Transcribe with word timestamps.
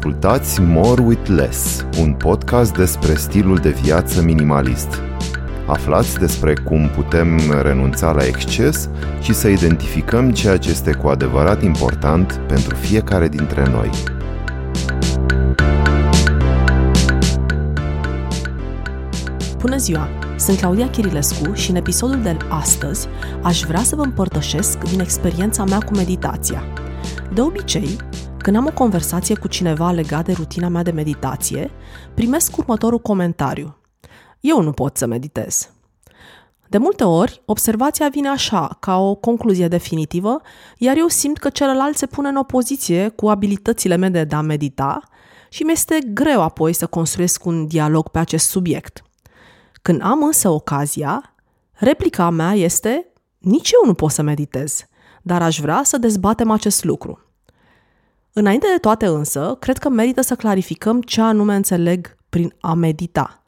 Ascultați 0.00 0.60
More 0.60 1.02
with 1.02 1.28
Less, 1.28 1.86
un 1.98 2.12
podcast 2.12 2.76
despre 2.76 3.14
stilul 3.14 3.56
de 3.56 3.70
viață 3.70 4.22
minimalist. 4.22 5.02
Aflați 5.66 6.18
despre 6.18 6.54
cum 6.54 6.88
putem 6.88 7.40
renunța 7.62 8.12
la 8.12 8.24
exces 8.26 8.88
și 9.20 9.34
să 9.34 9.48
identificăm 9.48 10.30
ceea 10.32 10.56
ce 10.56 10.70
este 10.70 10.92
cu 10.92 11.08
adevărat 11.08 11.62
important 11.62 12.40
pentru 12.48 12.74
fiecare 12.74 13.28
dintre 13.28 13.70
noi. 13.70 13.90
Bună 19.58 19.76
ziua! 19.76 20.08
Sunt 20.36 20.58
Claudia 20.58 20.90
Chirilescu 20.90 21.52
și 21.52 21.70
în 21.70 21.76
episodul 21.76 22.22
de 22.22 22.36
astăzi 22.48 23.08
aș 23.42 23.60
vrea 23.60 23.82
să 23.82 23.96
vă 23.96 24.02
împărtășesc 24.02 24.78
din 24.78 25.00
experiența 25.00 25.64
mea 25.64 25.78
cu 25.78 25.94
meditația. 25.94 26.62
De 27.34 27.40
obicei, 27.40 27.96
când 28.42 28.56
am 28.56 28.66
o 28.66 28.72
conversație 28.72 29.36
cu 29.36 29.48
cineva 29.48 29.90
legat 29.90 30.24
de 30.24 30.32
rutina 30.32 30.68
mea 30.68 30.82
de 30.82 30.90
meditație, 30.90 31.70
primesc 32.14 32.56
următorul 32.56 32.98
comentariu. 32.98 33.76
Eu 34.40 34.62
nu 34.62 34.72
pot 34.72 34.96
să 34.96 35.06
meditez. 35.06 35.70
De 36.68 36.78
multe 36.78 37.04
ori, 37.04 37.42
observația 37.44 38.08
vine 38.08 38.28
așa, 38.28 38.76
ca 38.80 38.98
o 38.98 39.14
concluzie 39.14 39.68
definitivă, 39.68 40.40
iar 40.76 40.96
eu 40.96 41.06
simt 41.06 41.38
că 41.38 41.48
celălalt 41.48 41.96
se 41.96 42.06
pune 42.06 42.28
în 42.28 42.36
opoziție 42.36 43.08
cu 43.08 43.28
abilitățile 43.28 43.96
mele 43.96 44.24
de 44.24 44.34
a 44.34 44.40
medita 44.40 45.00
și 45.48 45.62
mi 45.62 45.72
este 45.72 45.98
greu 46.12 46.42
apoi 46.42 46.72
să 46.72 46.86
construiesc 46.86 47.44
un 47.44 47.66
dialog 47.66 48.08
pe 48.08 48.18
acest 48.18 48.48
subiect. 48.48 49.02
Când 49.82 50.02
am 50.02 50.22
însă 50.22 50.48
ocazia, 50.48 51.34
replica 51.72 52.30
mea 52.30 52.52
este 52.52 53.12
nici 53.38 53.70
eu 53.70 53.86
nu 53.86 53.94
pot 53.94 54.10
să 54.10 54.22
meditez, 54.22 54.84
dar 55.22 55.42
aș 55.42 55.60
vrea 55.60 55.80
să 55.84 55.98
dezbatem 55.98 56.50
acest 56.50 56.84
lucru. 56.84 57.29
Înainte 58.32 58.66
de 58.72 58.78
toate 58.78 59.06
însă, 59.06 59.56
cred 59.60 59.78
că 59.78 59.88
merită 59.88 60.20
să 60.20 60.34
clarificăm 60.34 61.00
ce 61.02 61.20
anume 61.20 61.54
înțeleg 61.54 62.16
prin 62.28 62.54
a 62.60 62.74
medita. 62.74 63.42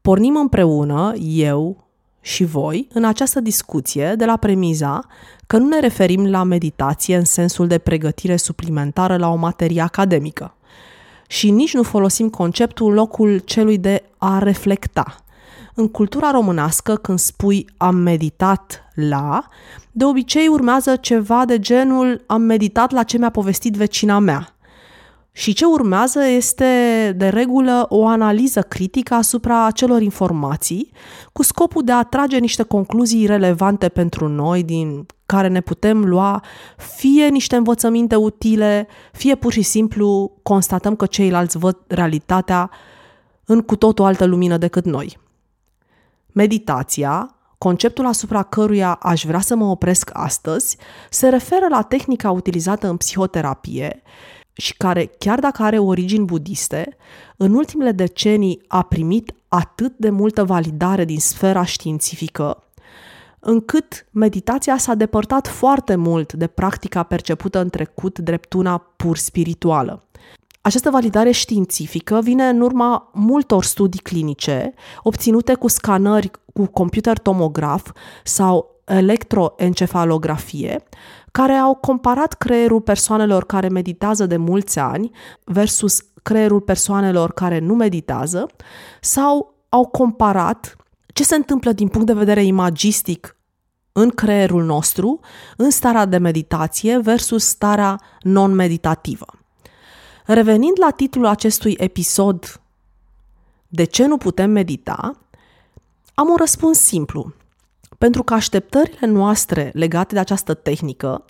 Pornim 0.00 0.36
împreună, 0.36 1.12
eu 1.20 1.86
și 2.20 2.44
voi, 2.44 2.88
în 2.92 3.04
această 3.04 3.40
discuție 3.40 4.14
de 4.16 4.24
la 4.24 4.36
premiza 4.36 5.00
că 5.46 5.58
nu 5.58 5.68
ne 5.68 5.80
referim 5.80 6.26
la 6.26 6.42
meditație 6.42 7.16
în 7.16 7.24
sensul 7.24 7.66
de 7.66 7.78
pregătire 7.78 8.36
suplimentară 8.36 9.16
la 9.16 9.28
o 9.28 9.36
materie 9.36 9.80
academică. 9.80 10.54
Și 11.26 11.50
nici 11.50 11.74
nu 11.74 11.82
folosim 11.82 12.30
conceptul 12.30 12.92
locul 12.92 13.38
celui 13.38 13.78
de 13.78 14.02
a 14.18 14.38
reflecta– 14.38 15.14
în 15.78 15.88
cultura 15.88 16.30
românească, 16.30 16.96
când 16.96 17.18
spui 17.18 17.66
am 17.76 17.94
meditat 17.94 18.87
la, 18.98 19.46
de 19.92 20.04
obicei 20.04 20.48
urmează 20.48 20.96
ceva 20.96 21.44
de 21.44 21.58
genul 21.58 22.24
am 22.26 22.42
meditat 22.42 22.90
la 22.90 23.02
ce 23.02 23.18
mi-a 23.18 23.30
povestit 23.30 23.74
vecina 23.74 24.18
mea. 24.18 24.52
Și 25.32 25.52
ce 25.52 25.64
urmează 25.64 26.24
este, 26.24 27.12
de 27.16 27.28
regulă, 27.28 27.86
o 27.88 28.06
analiză 28.06 28.60
critică 28.60 29.14
asupra 29.14 29.64
acelor 29.64 30.02
informații, 30.02 30.90
cu 31.32 31.42
scopul 31.42 31.84
de 31.84 31.92
a 31.92 32.02
trage 32.02 32.38
niște 32.38 32.62
concluzii 32.62 33.26
relevante 33.26 33.88
pentru 33.88 34.28
noi, 34.28 34.62
din 34.62 35.06
care 35.26 35.48
ne 35.48 35.60
putem 35.60 36.04
lua 36.04 36.42
fie 36.76 37.28
niște 37.28 37.56
învățăminte 37.56 38.16
utile, 38.16 38.88
fie 39.12 39.34
pur 39.34 39.52
și 39.52 39.62
simplu 39.62 40.32
constatăm 40.42 40.96
că 40.96 41.06
ceilalți 41.06 41.58
văd 41.58 41.78
realitatea 41.86 42.70
în 43.44 43.60
cu 43.60 43.76
tot 43.76 43.98
o 43.98 44.04
altă 44.04 44.24
lumină 44.24 44.56
decât 44.56 44.84
noi. 44.84 45.18
Meditația, 46.32 47.37
conceptul 47.58 48.06
asupra 48.06 48.42
căruia 48.42 48.92
aș 48.92 49.24
vrea 49.24 49.40
să 49.40 49.56
mă 49.56 49.64
opresc 49.64 50.10
astăzi, 50.12 50.76
se 51.10 51.28
referă 51.28 51.66
la 51.70 51.82
tehnica 51.82 52.30
utilizată 52.30 52.88
în 52.88 52.96
psihoterapie 52.96 54.02
și 54.52 54.76
care, 54.76 55.10
chiar 55.18 55.38
dacă 55.38 55.62
are 55.62 55.78
origini 55.78 56.24
budiste, 56.24 56.96
în 57.36 57.54
ultimele 57.54 57.92
decenii 57.92 58.62
a 58.68 58.82
primit 58.82 59.34
atât 59.48 59.92
de 59.96 60.10
multă 60.10 60.44
validare 60.44 61.04
din 61.04 61.18
sfera 61.18 61.64
științifică, 61.64 62.62
încât 63.40 64.06
meditația 64.10 64.76
s-a 64.76 64.94
depărtat 64.94 65.46
foarte 65.46 65.94
mult 65.94 66.32
de 66.32 66.46
practica 66.46 67.02
percepută 67.02 67.60
în 67.60 67.68
trecut 67.68 68.18
drept 68.18 68.52
una 68.52 68.78
pur 68.96 69.16
spirituală. 69.16 70.02
Această 70.68 70.90
validare 70.90 71.30
științifică 71.30 72.20
vine 72.22 72.48
în 72.48 72.60
urma 72.60 73.10
multor 73.12 73.64
studii 73.64 74.00
clinice 74.00 74.74
obținute 75.02 75.54
cu 75.54 75.68
scanări 75.68 76.30
cu 76.54 76.66
computer 76.66 77.18
tomograf 77.18 77.92
sau 78.24 78.82
electroencefalografie, 78.84 80.84
care 81.32 81.52
au 81.52 81.74
comparat 81.74 82.32
creierul 82.32 82.80
persoanelor 82.80 83.44
care 83.44 83.68
meditează 83.68 84.26
de 84.26 84.36
mulți 84.36 84.78
ani 84.78 85.10
versus 85.44 86.04
creierul 86.22 86.60
persoanelor 86.60 87.32
care 87.32 87.58
nu 87.58 87.74
meditează 87.74 88.46
sau 89.00 89.54
au 89.68 89.86
comparat 89.86 90.76
ce 91.06 91.24
se 91.24 91.34
întâmplă 91.34 91.72
din 91.72 91.88
punct 91.88 92.06
de 92.06 92.12
vedere 92.12 92.44
imagistic 92.44 93.36
în 93.92 94.08
creierul 94.08 94.64
nostru 94.64 95.20
în 95.56 95.70
starea 95.70 96.04
de 96.04 96.18
meditație 96.18 96.98
versus 96.98 97.44
starea 97.44 98.00
non-meditativă. 98.22 99.26
Revenind 100.30 100.76
la 100.80 100.90
titlul 100.90 101.26
acestui 101.26 101.76
episod, 101.78 102.60
De 103.68 103.84
ce 103.84 104.06
nu 104.06 104.16
putem 104.16 104.50
medita? 104.50 105.12
Am 106.14 106.28
un 106.28 106.36
răspuns 106.36 106.78
simplu. 106.78 107.32
Pentru 107.98 108.22
că 108.22 108.34
așteptările 108.34 109.06
noastre 109.06 109.70
legate 109.74 110.14
de 110.14 110.20
această 110.20 110.54
tehnică 110.54 111.24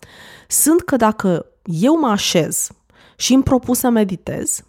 sunt 0.49 0.81
că 0.81 0.97
dacă 0.97 1.47
eu 1.63 1.99
mă 1.99 2.07
așez 2.09 2.69
și 3.17 3.35
îmi 3.35 3.43
propun 3.43 3.75
să 3.75 3.89
meditez, 3.89 4.63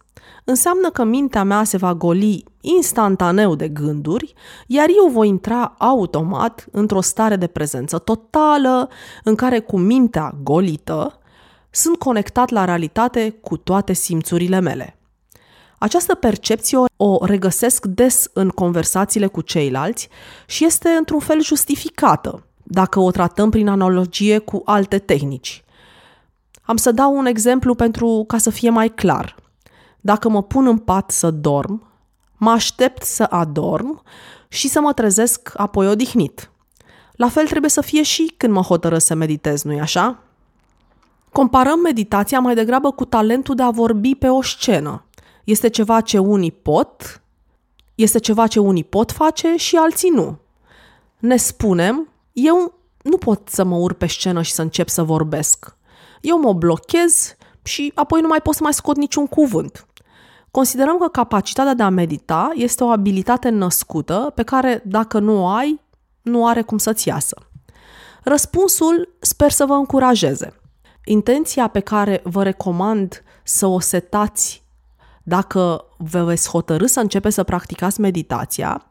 înseamnă 0.44 0.89
că 0.89 1.03
mintea 1.03 1.44
mea 1.44 1.63
se 1.63 1.78
va 1.78 1.95
goli 1.95 2.44
instantaneu 2.62 3.56
de 3.56 3.68
gânduri, 3.68 4.34
iar 4.68 4.88
eu 5.03 5.12
voi 5.12 5.28
intra 5.28 5.75
automat 5.78 6.66
într-o 6.72 7.01
stare 7.01 7.35
de 7.35 7.47
prezență 7.47 7.97
totală, 7.97 8.89
în 9.23 9.35
care 9.35 9.59
cu 9.59 9.78
mintea 9.78 10.35
golită 10.44 11.19
sunt 11.79 11.97
conectat 11.97 12.50
la 12.50 12.66
realitate 12.66 13.29
cu 13.41 13.57
toate 13.57 13.94
simțurile 13.94 14.59
mele. 14.59 14.97
Această 15.78 16.16
percepție 16.16 16.78
o 16.97 17.25
regăsesc 17.25 17.85
des 17.85 18.29
în 18.34 18.50
conversațiile 18.50 19.28
cu 19.28 19.41
ceilalți 19.41 20.09
și 20.45 20.66
este 20.66 20.89
într-un 20.89 21.19
fel 21.19 21.44
justificată, 21.44 22.44
dacă 22.63 23.00
o 23.00 23.12
tratăm 23.12 23.50
prin 23.50 23.68
analogie 23.68 24.38
cu 24.38 24.62
alte 24.66 25.00
tehnici. 25.00 25.63
Am 26.62 26.75
să 26.75 26.91
dau 26.91 27.18
un 27.18 27.25
exemplu 27.25 27.75
pentru 27.75 28.23
ca 28.28 28.38
să 28.38 28.50
fie 28.50 28.69
mai 28.69 28.89
clar. 28.89 29.35
Dacă 30.01 30.29
mă 30.29 30.44
pun 30.44 30.68
în 30.68 30.78
pat 30.78 31.12
să 31.12 31.31
dorm, 31.31 31.88
mă 32.38 32.50
aștept 32.50 33.03
să 33.03 33.23
adorm 33.23 34.03
și 34.47 34.68
să 34.68 34.81
mă 34.81 34.94
trezesc 34.94 35.51
apoi 35.56 35.88
odihnit. 35.88 36.51
La 37.12 37.29
fel 37.29 37.47
trebuie 37.47 37.69
să 37.69 37.81
fie 37.81 38.03
și 38.03 38.34
când 38.38 38.53
mă 38.53 38.62
hotărăsc 38.62 39.06
să 39.06 39.13
meditez, 39.13 39.63
nu-i 39.63 39.79
așa? 39.79 40.23
Comparăm 41.39 41.79
meditația 41.79 42.39
mai 42.39 42.55
degrabă 42.55 42.91
cu 42.91 43.05
talentul 43.05 43.55
de 43.55 43.63
a 43.63 43.69
vorbi 43.69 44.16
pe 44.16 44.27
o 44.27 44.41
scenă. 44.41 45.05
Este 45.44 45.67
ceva 45.67 46.01
ce 46.01 46.17
unii 46.17 46.51
pot, 46.51 47.22
este 47.95 48.19
ceva 48.19 48.47
ce 48.47 48.59
unii 48.59 48.83
pot 48.83 49.11
face 49.11 49.55
și 49.55 49.75
alții 49.75 50.09
nu. 50.09 50.38
Ne 51.19 51.35
spunem, 51.35 52.09
eu 52.33 52.73
nu 53.01 53.17
pot 53.17 53.50
să 53.50 53.63
mă 53.63 53.75
urc 53.75 53.97
pe 53.97 54.07
scenă 54.07 54.41
și 54.41 54.51
să 54.51 54.61
încep 54.61 54.89
să 54.89 55.03
vorbesc. 55.03 55.75
Eu 56.22 56.39
mă 56.39 56.53
blochez 56.53 57.35
și 57.63 57.91
apoi 57.95 58.21
nu 58.21 58.27
mai 58.27 58.41
pot 58.41 58.53
să 58.56 58.63
mai 58.63 58.73
scot 58.73 58.97
niciun 58.97 59.27
cuvânt. 59.27 59.88
Considerăm 60.51 60.97
că 60.97 61.07
capacitatea 61.07 61.73
de 61.73 61.83
a 61.83 61.89
medita 61.89 62.51
este 62.56 62.83
o 62.83 62.88
abilitate 62.88 63.50
născută 63.50 64.31
pe 64.35 64.44
care, 64.44 64.81
dacă 64.85 65.19
nu 65.19 65.44
o 65.44 65.47
ai, 65.47 65.81
nu 66.21 66.47
are 66.47 66.61
cum 66.61 66.77
să-ți 66.77 67.07
iasă. 67.07 67.35
Răspunsul 68.23 69.16
sper 69.19 69.51
să 69.51 69.66
vă 69.66 69.73
încurajeze. 69.73 70.59
Intenția 71.06 71.68
pe 71.68 71.80
care 71.80 72.22
vă 72.24 72.44
recomand 72.44 73.24
să 73.44 73.66
o 73.66 73.80
setați 73.80 74.63
dacă 75.24 75.86
vă 75.98 76.24
veți 76.24 76.50
hotărâ 76.50 76.86
să 76.86 77.00
începeți 77.00 77.36
să 77.36 77.44
practicați 77.44 78.01
meditația, 78.01 78.86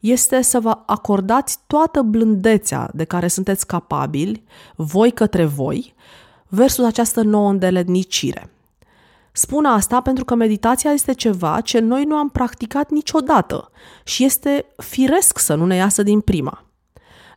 este 0.00 0.42
să 0.42 0.60
vă 0.60 0.78
acordați 0.86 1.58
toată 1.66 2.02
blândețea 2.02 2.90
de 2.94 3.04
care 3.04 3.28
sunteți 3.28 3.66
capabili, 3.66 4.44
voi 4.76 5.10
către 5.10 5.44
voi, 5.44 5.94
versus 6.48 6.84
această 6.84 7.22
nouă 7.22 7.50
îndeletnicire. 7.50 8.50
Spun 9.32 9.64
asta 9.64 10.00
pentru 10.00 10.24
că 10.24 10.34
meditația 10.34 10.90
este 10.90 11.12
ceva 11.12 11.60
ce 11.60 11.78
noi 11.78 12.04
nu 12.04 12.16
am 12.16 12.28
practicat 12.28 12.90
niciodată 12.90 13.70
și 14.04 14.24
este 14.24 14.66
firesc 14.76 15.38
să 15.38 15.54
nu 15.54 15.66
ne 15.66 15.74
iasă 15.74 16.02
din 16.02 16.20
prima. 16.20 16.64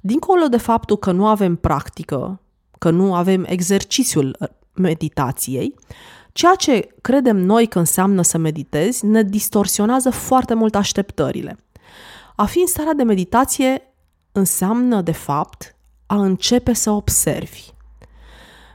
Dincolo 0.01 0.47
de 0.47 0.57
faptul 0.57 0.97
că 0.97 1.12
nu 1.12 1.27
avem 1.27 1.56
practică 1.56 2.39
că 2.81 2.89
nu 2.89 3.13
avem 3.13 3.45
exercițiul 3.47 4.37
meditației, 4.73 5.75
ceea 6.31 6.55
ce 6.55 6.87
credem 7.01 7.37
noi 7.37 7.67
că 7.67 7.79
înseamnă 7.79 8.21
să 8.21 8.37
meditezi 8.37 9.05
ne 9.05 9.23
distorsionează 9.23 10.09
foarte 10.09 10.53
mult 10.53 10.75
așteptările. 10.75 11.57
A 12.35 12.45
fi 12.45 12.59
în 12.59 12.67
starea 12.67 12.93
de 12.93 13.03
meditație 13.03 13.81
înseamnă, 14.31 15.01
de 15.01 15.11
fapt, 15.11 15.75
a 16.05 16.21
începe 16.21 16.73
să 16.73 16.91
observi. 16.91 17.69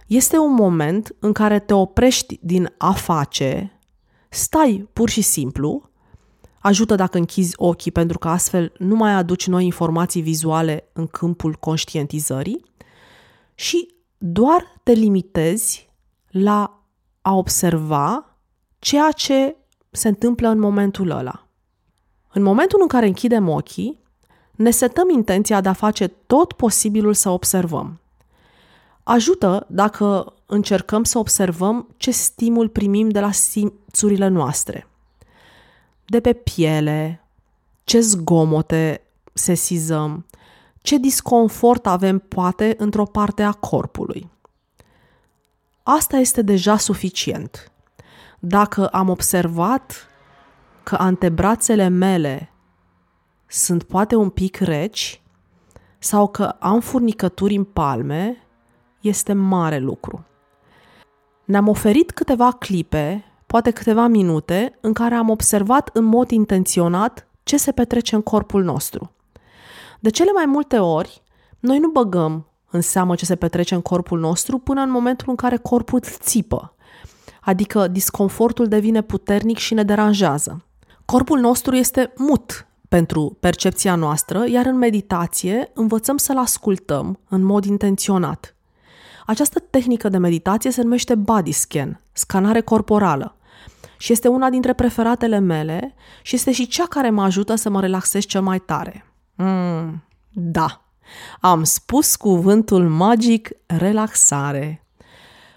Este 0.06 0.38
un 0.38 0.54
moment 0.54 1.16
în 1.18 1.32
care 1.32 1.58
te 1.58 1.74
oprești 1.74 2.38
din 2.42 2.74
a 2.78 2.92
face 2.92 3.80
Stai 4.28 4.88
pur 4.92 5.08
și 5.08 5.20
simplu, 5.20 5.90
ajută 6.58 6.94
dacă 6.94 7.18
închizi 7.18 7.54
ochii 7.56 7.92
pentru 7.92 8.18
că 8.18 8.28
astfel 8.28 8.72
nu 8.78 8.94
mai 8.94 9.12
aduci 9.12 9.46
noi 9.46 9.64
informații 9.64 10.22
vizuale 10.22 10.88
în 10.92 11.06
câmpul 11.06 11.54
conștientizării 11.54 12.64
și 13.54 13.94
doar 14.18 14.80
te 14.82 14.92
limitezi 14.92 15.88
la 16.30 16.80
a 17.22 17.34
observa 17.34 18.36
ceea 18.78 19.10
ce 19.10 19.56
se 19.90 20.08
întâmplă 20.08 20.48
în 20.48 20.58
momentul 20.58 21.10
ăla. 21.10 21.46
În 22.32 22.42
momentul 22.42 22.78
în 22.82 22.88
care 22.88 23.06
închidem 23.06 23.48
ochii, 23.48 23.98
ne 24.50 24.70
setăm 24.70 25.10
intenția 25.10 25.60
de 25.60 25.68
a 25.68 25.72
face 25.72 26.06
tot 26.06 26.52
posibilul 26.52 27.14
să 27.14 27.28
observăm. 27.28 28.00
Ajută 29.02 29.66
dacă 29.68 30.34
încercăm 30.46 31.04
să 31.04 31.18
observăm 31.18 31.88
ce 31.96 32.10
stimul 32.10 32.68
primim 32.68 33.08
de 33.08 33.20
la 33.20 33.32
simțurile 33.32 34.28
noastre. 34.28 34.86
De 36.04 36.20
pe 36.20 36.32
piele, 36.32 37.24
ce 37.84 38.00
zgomote 38.00 39.00
sesizăm, 39.32 40.25
ce 40.86 40.98
disconfort 40.98 41.86
avem 41.86 42.18
poate 42.18 42.74
într-o 42.78 43.04
parte 43.04 43.42
a 43.42 43.52
corpului. 43.52 44.30
Asta 45.82 46.16
este 46.16 46.42
deja 46.42 46.76
suficient. 46.76 47.72
Dacă 48.38 48.86
am 48.86 49.08
observat 49.08 50.06
că 50.82 50.94
antebrațele 50.98 51.88
mele 51.88 52.52
sunt 53.46 53.82
poate 53.82 54.14
un 54.14 54.30
pic 54.30 54.56
reci 54.56 55.22
sau 55.98 56.28
că 56.28 56.44
am 56.44 56.80
furnicături 56.80 57.54
în 57.56 57.64
palme, 57.64 58.36
este 59.00 59.32
mare 59.32 59.78
lucru. 59.78 60.24
Ne-am 61.44 61.68
oferit 61.68 62.10
câteva 62.10 62.50
clipe, 62.50 63.24
poate 63.46 63.70
câteva 63.70 64.06
minute, 64.06 64.78
în 64.80 64.92
care 64.92 65.14
am 65.14 65.28
observat 65.28 65.90
în 65.92 66.04
mod 66.04 66.30
intenționat 66.30 67.26
ce 67.42 67.56
se 67.56 67.72
petrece 67.72 68.14
în 68.14 68.22
corpul 68.22 68.62
nostru. 68.62 69.15
De 70.00 70.10
cele 70.10 70.30
mai 70.34 70.46
multe 70.46 70.78
ori, 70.78 71.22
noi 71.58 71.78
nu 71.78 71.88
băgăm 71.88 72.46
în 72.70 72.80
seamă 72.80 73.14
ce 73.14 73.24
se 73.24 73.36
petrece 73.36 73.74
în 73.74 73.80
corpul 73.80 74.18
nostru 74.18 74.58
până 74.58 74.80
în 74.80 74.90
momentul 74.90 75.26
în 75.28 75.34
care 75.34 75.56
corpul 75.56 76.00
țipă, 76.00 76.74
adică 77.40 77.88
disconfortul 77.88 78.68
devine 78.68 79.02
puternic 79.02 79.58
și 79.58 79.74
ne 79.74 79.82
deranjează. 79.82 80.64
Corpul 81.04 81.38
nostru 81.38 81.74
este 81.74 82.12
mut 82.16 82.66
pentru 82.88 83.36
percepția 83.40 83.94
noastră, 83.94 84.44
iar 84.48 84.66
în 84.66 84.76
meditație 84.76 85.70
învățăm 85.74 86.16
să-l 86.16 86.38
ascultăm 86.38 87.18
în 87.28 87.42
mod 87.42 87.64
intenționat. 87.64 88.54
Această 89.26 89.60
tehnică 89.60 90.08
de 90.08 90.18
meditație 90.18 90.70
se 90.70 90.82
numește 90.82 91.14
body 91.14 91.52
scan, 91.52 92.00
scanare 92.12 92.60
corporală, 92.60 93.36
și 93.98 94.12
este 94.12 94.28
una 94.28 94.50
dintre 94.50 94.72
preferatele 94.72 95.38
mele 95.38 95.94
și 96.22 96.34
este 96.34 96.52
și 96.52 96.66
cea 96.66 96.86
care 96.86 97.10
mă 97.10 97.22
ajută 97.22 97.54
să 97.54 97.70
mă 97.70 97.80
relaxez 97.80 98.24
cel 98.24 98.42
mai 98.42 98.58
tare. 98.58 99.15
Mm, 99.36 100.02
da, 100.32 100.84
am 101.40 101.64
spus 101.64 102.16
cuvântul 102.16 102.88
magic 102.88 103.50
relaxare. 103.66 104.86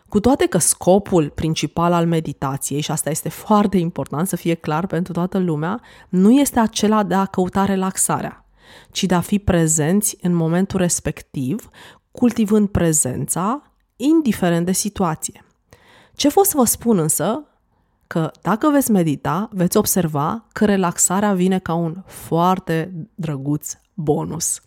Cu 0.10 0.20
toate 0.20 0.46
că 0.46 0.58
scopul 0.58 1.30
principal 1.30 1.94
al 1.94 2.08
meditației, 2.08 2.82
și 2.82 2.92
asta 2.92 3.10
este 3.10 3.30
foarte 3.30 3.78
important 3.78 4.28
să 4.28 4.36
fie 4.36 4.54
clar 4.54 4.88
pentru 4.88 5.14
toată 5.14 5.38
lumea, 5.38 5.82
nu 6.10 6.32
este 6.32 6.60
acela 6.60 7.04
de 7.04 7.14
a 7.14 7.26
căuta 7.26 7.66
relaxarea, 7.66 8.46
ci 8.92 9.04
de 9.04 9.14
a 9.16 9.22
fi 9.22 9.40
prezenți 9.40 10.18
în 10.22 10.34
momentul 10.34 10.80
respectiv, 10.80 11.70
cultivând 12.12 12.70
prezența, 12.70 13.62
indiferent 13.96 14.66
de 14.66 14.72
situație. 14.72 15.46
Ce 16.14 16.30
fost 16.30 16.50
să 16.50 16.58
vă 16.58 16.66
spun 16.66 16.98
însă, 16.98 17.49
că 18.10 18.32
dacă 18.42 18.70
veți 18.70 18.92
medita, 18.92 19.50
veți 19.52 19.78
observa 19.78 20.46
că 20.52 20.66
relaxarea 20.66 21.34
vine 21.34 21.60
ca 21.60 21.74
un 21.74 22.04
foarte 22.06 22.92
drăguț 23.16 23.74
bonus. 23.94 24.62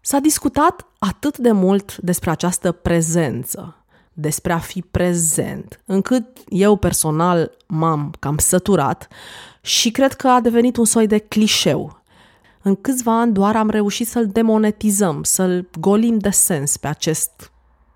S-a 0.00 0.18
discutat 0.18 0.86
atât 0.98 1.38
de 1.38 1.52
mult 1.52 1.96
despre 1.96 2.30
această 2.30 2.72
prezență, 2.72 3.84
despre 4.12 4.52
a 4.52 4.58
fi 4.58 4.82
prezent, 4.82 5.82
încât 5.84 6.26
eu 6.48 6.76
personal 6.76 7.56
m-am 7.66 8.14
cam 8.18 8.38
săturat 8.38 9.08
și 9.60 9.90
cred 9.90 10.12
că 10.12 10.28
a 10.28 10.40
devenit 10.40 10.76
un 10.76 10.84
soi 10.84 11.06
de 11.06 11.18
clișeu. 11.18 12.02
În 12.62 12.74
câțiva 12.74 13.20
ani 13.20 13.32
doar 13.32 13.56
am 13.56 13.70
reușit 13.70 14.06
să-l 14.06 14.26
demonetizăm, 14.26 15.22
să-l 15.22 15.68
golim 15.80 16.18
de 16.18 16.30
sens 16.30 16.76
pe 16.76 16.86
acest 16.86 17.52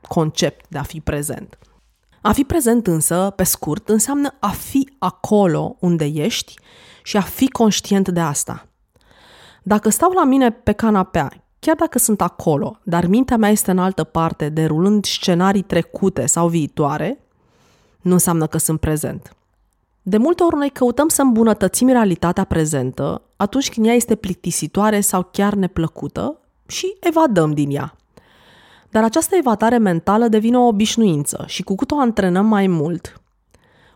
concept 0.09 0.65
de 0.69 0.79
a 0.79 0.83
fi 0.83 1.01
prezent. 1.01 1.59
A 2.21 2.33
fi 2.33 2.45
prezent 2.45 2.87
însă, 2.87 3.33
pe 3.37 3.43
scurt, 3.43 3.89
înseamnă 3.89 4.35
a 4.41 4.49
fi 4.49 4.93
acolo 4.99 5.77
unde 5.81 6.05
ești 6.05 6.55
și 7.03 7.17
a 7.17 7.21
fi 7.21 7.49
conștient 7.49 8.09
de 8.09 8.21
asta. 8.21 8.67
Dacă 9.63 9.89
stau 9.89 10.11
la 10.11 10.25
mine 10.25 10.51
pe 10.51 10.73
canapea, 10.73 11.33
chiar 11.59 11.77
dacă 11.77 11.99
sunt 11.99 12.21
acolo, 12.21 12.79
dar 12.83 13.07
mintea 13.07 13.37
mea 13.37 13.51
este 13.51 13.71
în 13.71 13.79
altă 13.79 14.05
parte, 14.05 14.49
derulând 14.49 15.05
scenarii 15.05 15.63
trecute 15.63 16.27
sau 16.27 16.49
viitoare, 16.49 17.21
nu 18.01 18.13
înseamnă 18.13 18.47
că 18.47 18.59
sunt 18.59 18.81
prezent. 18.81 19.37
De 20.03 20.17
multe 20.17 20.43
ori 20.43 20.57
noi 20.57 20.71
căutăm 20.71 21.09
să 21.09 21.23
îmbunătățim 21.23 21.89
realitatea 21.89 22.45
prezentă 22.45 23.23
atunci 23.37 23.71
când 23.71 23.87
ea 23.87 23.93
este 23.93 24.15
plictisitoare 24.15 25.01
sau 25.01 25.29
chiar 25.33 25.55
neplăcută 25.55 26.41
și 26.67 26.97
evadăm 27.01 27.53
din 27.53 27.71
ea. 27.71 27.97
Dar 28.91 29.05
această 29.05 29.37
evadare 29.37 29.79
mentală 29.79 30.29
devine 30.29 30.59
o 30.59 30.67
obișnuință 30.67 31.45
și 31.47 31.63
cu 31.63 31.75
cât 31.75 31.91
o 31.91 31.99
antrenăm 31.99 32.47
mai 32.47 32.67
mult, 32.67 33.21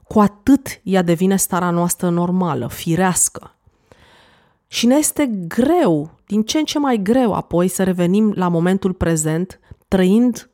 cu 0.09 0.21
atât 0.21 0.81
ea 0.83 1.03
devine 1.03 1.37
starea 1.37 1.71
noastră 1.71 2.09
normală, 2.09 2.69
firească. 2.69 3.56
Și 4.67 4.87
ne 4.87 4.94
este 4.94 5.27
greu, 5.49 6.11
din 6.27 6.43
ce 6.43 6.59
în 6.59 6.65
ce 6.65 6.79
mai 6.79 7.03
greu 7.03 7.33
apoi 7.33 7.69
să 7.69 7.83
revenim 7.83 8.33
la 8.37 8.49
momentul 8.49 8.93
prezent, 8.93 9.61
trăind 9.89 10.50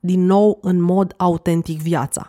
din 0.00 0.24
nou 0.24 0.58
în 0.62 0.80
mod 0.80 1.14
autentic 1.16 1.78
viața. 1.80 2.28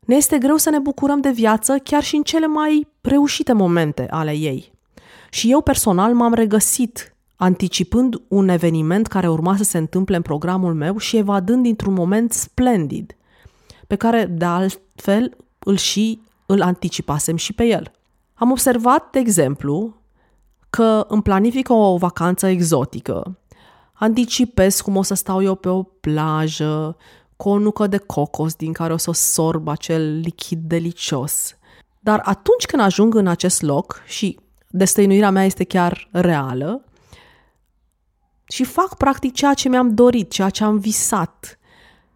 Ne 0.00 0.14
este 0.14 0.38
greu 0.38 0.56
să 0.56 0.70
ne 0.70 0.78
bucurăm 0.78 1.20
de 1.20 1.30
viață 1.30 1.78
chiar 1.78 2.02
și 2.02 2.16
în 2.16 2.22
cele 2.22 2.46
mai 2.46 2.88
reușite 3.00 3.52
momente 3.52 4.06
ale 4.10 4.32
ei. 4.32 4.72
Și 5.30 5.50
eu 5.50 5.60
personal 5.60 6.14
m-am 6.14 6.34
regăsit 6.34 7.15
anticipând 7.36 8.22
un 8.28 8.48
eveniment 8.48 9.06
care 9.06 9.28
urma 9.28 9.56
să 9.56 9.64
se 9.64 9.78
întâmple 9.78 10.16
în 10.16 10.22
programul 10.22 10.74
meu 10.74 10.98
și 10.98 11.16
evadând 11.16 11.62
dintr-un 11.62 11.92
moment 11.92 12.32
splendid, 12.32 13.16
pe 13.86 13.94
care, 13.94 14.24
de 14.24 14.44
altfel, 14.44 15.36
îl 15.58 15.76
și 15.76 16.20
îl 16.46 16.62
anticipasem 16.62 17.36
și 17.36 17.52
pe 17.52 17.64
el. 17.64 17.90
Am 18.34 18.50
observat, 18.50 19.10
de 19.10 19.18
exemplu, 19.18 19.94
că 20.70 21.04
îmi 21.08 21.22
planifică 21.22 21.72
o 21.72 21.96
vacanță 21.96 22.46
exotică. 22.46 23.38
Anticipez 23.92 24.80
cum 24.80 24.96
o 24.96 25.02
să 25.02 25.14
stau 25.14 25.42
eu 25.42 25.54
pe 25.54 25.68
o 25.68 25.82
plajă, 25.82 26.96
cu 27.36 27.48
o 27.48 27.58
nucă 27.58 27.86
de 27.86 27.96
cocos 27.96 28.54
din 28.54 28.72
care 28.72 28.92
o 28.92 28.96
să 28.96 29.10
sorb 29.12 29.68
acel 29.68 30.18
lichid 30.18 30.58
delicios. 30.58 31.56
Dar 32.00 32.20
atunci 32.24 32.66
când 32.66 32.82
ajung 32.82 33.14
în 33.14 33.26
acest 33.26 33.62
loc 33.62 34.02
și 34.06 34.38
destăinuirea 34.70 35.30
mea 35.30 35.44
este 35.44 35.64
chiar 35.64 36.08
reală, 36.12 36.84
și 38.48 38.64
fac 38.64 38.96
practic 38.96 39.34
ceea 39.34 39.54
ce 39.54 39.68
mi-am 39.68 39.94
dorit, 39.94 40.30
ceea 40.30 40.50
ce 40.50 40.64
am 40.64 40.78
visat, 40.78 41.58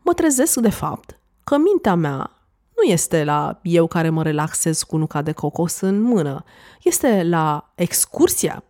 mă 0.03 0.13
trezesc 0.13 0.57
de 0.57 0.71
fapt 0.71 1.19
că 1.45 1.57
mintea 1.57 1.95
mea 1.95 2.41
nu 2.77 2.93
este 2.93 3.25
la 3.25 3.59
eu 3.63 3.87
care 3.87 4.11
mă 4.11 4.23
relaxez 4.23 4.83
cu 4.83 4.97
nuca 4.97 5.23
de 5.23 5.33
cocos 5.33 5.81
în 5.81 6.01
mână, 6.01 6.45
este 6.83 7.23
la 7.23 7.73
excursia 7.75 8.65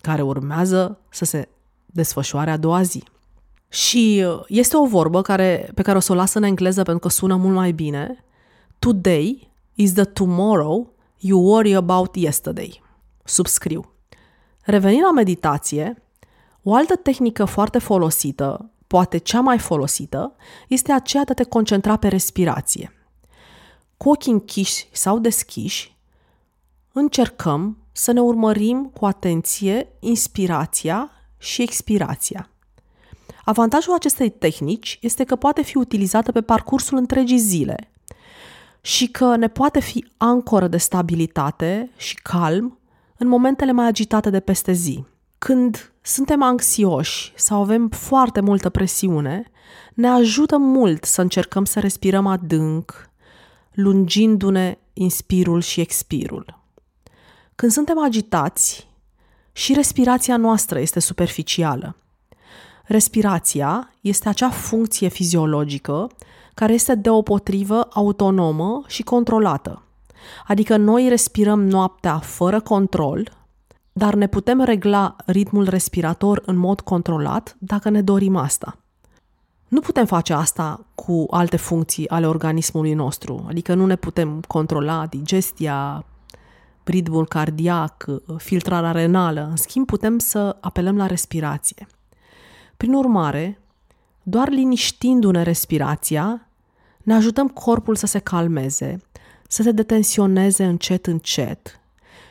care 0.00 0.22
urmează 0.22 0.98
să 1.10 1.24
se 1.24 1.48
desfășoare 1.86 2.50
a 2.50 2.56
doua 2.56 2.82
zi. 2.82 3.04
Și 3.68 4.24
uh, 4.26 4.42
este 4.48 4.76
o 4.76 4.86
vorbă 4.86 5.22
care, 5.22 5.70
pe 5.74 5.82
care 5.82 5.96
o 5.96 6.00
să 6.00 6.12
o 6.12 6.14
las 6.14 6.34
în 6.34 6.42
engleză 6.42 6.82
pentru 6.82 7.08
că 7.08 7.14
sună 7.14 7.36
mult 7.36 7.54
mai 7.54 7.72
bine. 7.72 8.24
Today 8.78 9.50
is 9.74 9.92
the 9.92 10.04
tomorrow 10.04 10.92
you 11.16 11.40
worry 11.40 11.74
about 11.74 12.16
yesterday. 12.16 12.82
Subscriu. 13.24 13.90
Revenind 14.62 15.02
la 15.02 15.12
meditație, 15.12 16.02
o 16.68 16.74
altă 16.74 16.96
tehnică 16.96 17.44
foarte 17.44 17.78
folosită, 17.78 18.70
poate 18.86 19.18
cea 19.18 19.40
mai 19.40 19.58
folosită, 19.58 20.34
este 20.68 20.92
aceea 20.92 21.24
de 21.24 21.30
a 21.30 21.34
te 21.34 21.44
concentra 21.44 21.96
pe 21.96 22.08
respirație. 22.08 22.92
Cu 23.96 24.08
ochii 24.08 24.32
închiși 24.32 24.88
sau 24.92 25.18
deschiși, 25.18 25.96
încercăm 26.92 27.76
să 27.92 28.12
ne 28.12 28.20
urmărim 28.20 28.90
cu 28.98 29.06
atenție 29.06 29.88
inspirația 30.00 31.10
și 31.38 31.62
expirația. 31.62 32.50
Avantajul 33.44 33.94
acestei 33.94 34.30
tehnici 34.30 34.98
este 35.00 35.24
că 35.24 35.36
poate 35.36 35.62
fi 35.62 35.76
utilizată 35.76 36.32
pe 36.32 36.40
parcursul 36.40 36.98
întregii 36.98 37.38
zile 37.38 37.90
și 38.80 39.08
că 39.08 39.36
ne 39.36 39.48
poate 39.48 39.80
fi 39.80 40.06
ancoră 40.16 40.68
de 40.68 40.76
stabilitate 40.76 41.90
și 41.96 42.14
calm 42.14 42.78
în 43.16 43.28
momentele 43.28 43.72
mai 43.72 43.86
agitate 43.86 44.30
de 44.30 44.40
peste 44.40 44.72
zi. 44.72 45.04
Când 45.46 45.92
suntem 46.02 46.42
anxioși 46.42 47.32
sau 47.36 47.60
avem 47.60 47.88
foarte 47.88 48.40
multă 48.40 48.68
presiune, 48.68 49.50
ne 49.94 50.08
ajută 50.08 50.56
mult 50.56 51.04
să 51.04 51.20
încercăm 51.20 51.64
să 51.64 51.80
respirăm 51.80 52.26
adânc, 52.26 53.10
lungindu-ne 53.72 54.78
inspirul 54.92 55.60
și 55.60 55.80
expirul. 55.80 56.62
Când 57.54 57.72
suntem 57.72 57.98
agitați, 57.98 58.88
și 59.52 59.74
respirația 59.74 60.36
noastră 60.36 60.78
este 60.78 61.00
superficială. 61.00 61.96
Respirația 62.84 63.94
este 64.00 64.28
acea 64.28 64.50
funcție 64.50 65.08
fiziologică 65.08 66.10
care 66.54 66.72
este 66.72 66.94
deopotrivă 66.94 67.88
autonomă 67.92 68.82
și 68.86 69.02
controlată. 69.02 69.82
Adică 70.46 70.76
noi 70.76 71.08
respirăm 71.08 71.66
noaptea 71.66 72.18
fără 72.18 72.60
control, 72.60 73.45
dar 73.98 74.14
ne 74.14 74.26
putem 74.26 74.60
regla 74.60 75.16
ritmul 75.26 75.68
respirator 75.68 76.42
în 76.46 76.56
mod 76.56 76.80
controlat 76.80 77.56
dacă 77.58 77.90
ne 77.90 78.02
dorim 78.02 78.36
asta. 78.36 78.78
Nu 79.68 79.80
putem 79.80 80.06
face 80.06 80.32
asta 80.32 80.86
cu 80.94 81.26
alte 81.30 81.56
funcții 81.56 82.08
ale 82.08 82.26
organismului 82.26 82.92
nostru, 82.92 83.44
adică 83.48 83.74
nu 83.74 83.86
ne 83.86 83.96
putem 83.96 84.40
controla 84.48 85.06
digestia, 85.06 86.04
ritmul 86.84 87.26
cardiac, 87.26 88.06
filtrarea 88.36 88.92
renală. 88.92 89.46
În 89.50 89.56
schimb, 89.56 89.86
putem 89.86 90.18
să 90.18 90.56
apelăm 90.60 90.96
la 90.96 91.06
respirație. 91.06 91.86
Prin 92.76 92.92
urmare, 92.92 93.60
doar 94.22 94.48
liniștindu-ne 94.48 95.42
respirația, 95.42 96.48
ne 97.02 97.14
ajutăm 97.14 97.48
corpul 97.48 97.96
să 97.96 98.06
se 98.06 98.18
calmeze, 98.18 99.00
să 99.48 99.62
se 99.62 99.70
detensioneze 99.70 100.64
încet, 100.64 101.06
încet 101.06 101.80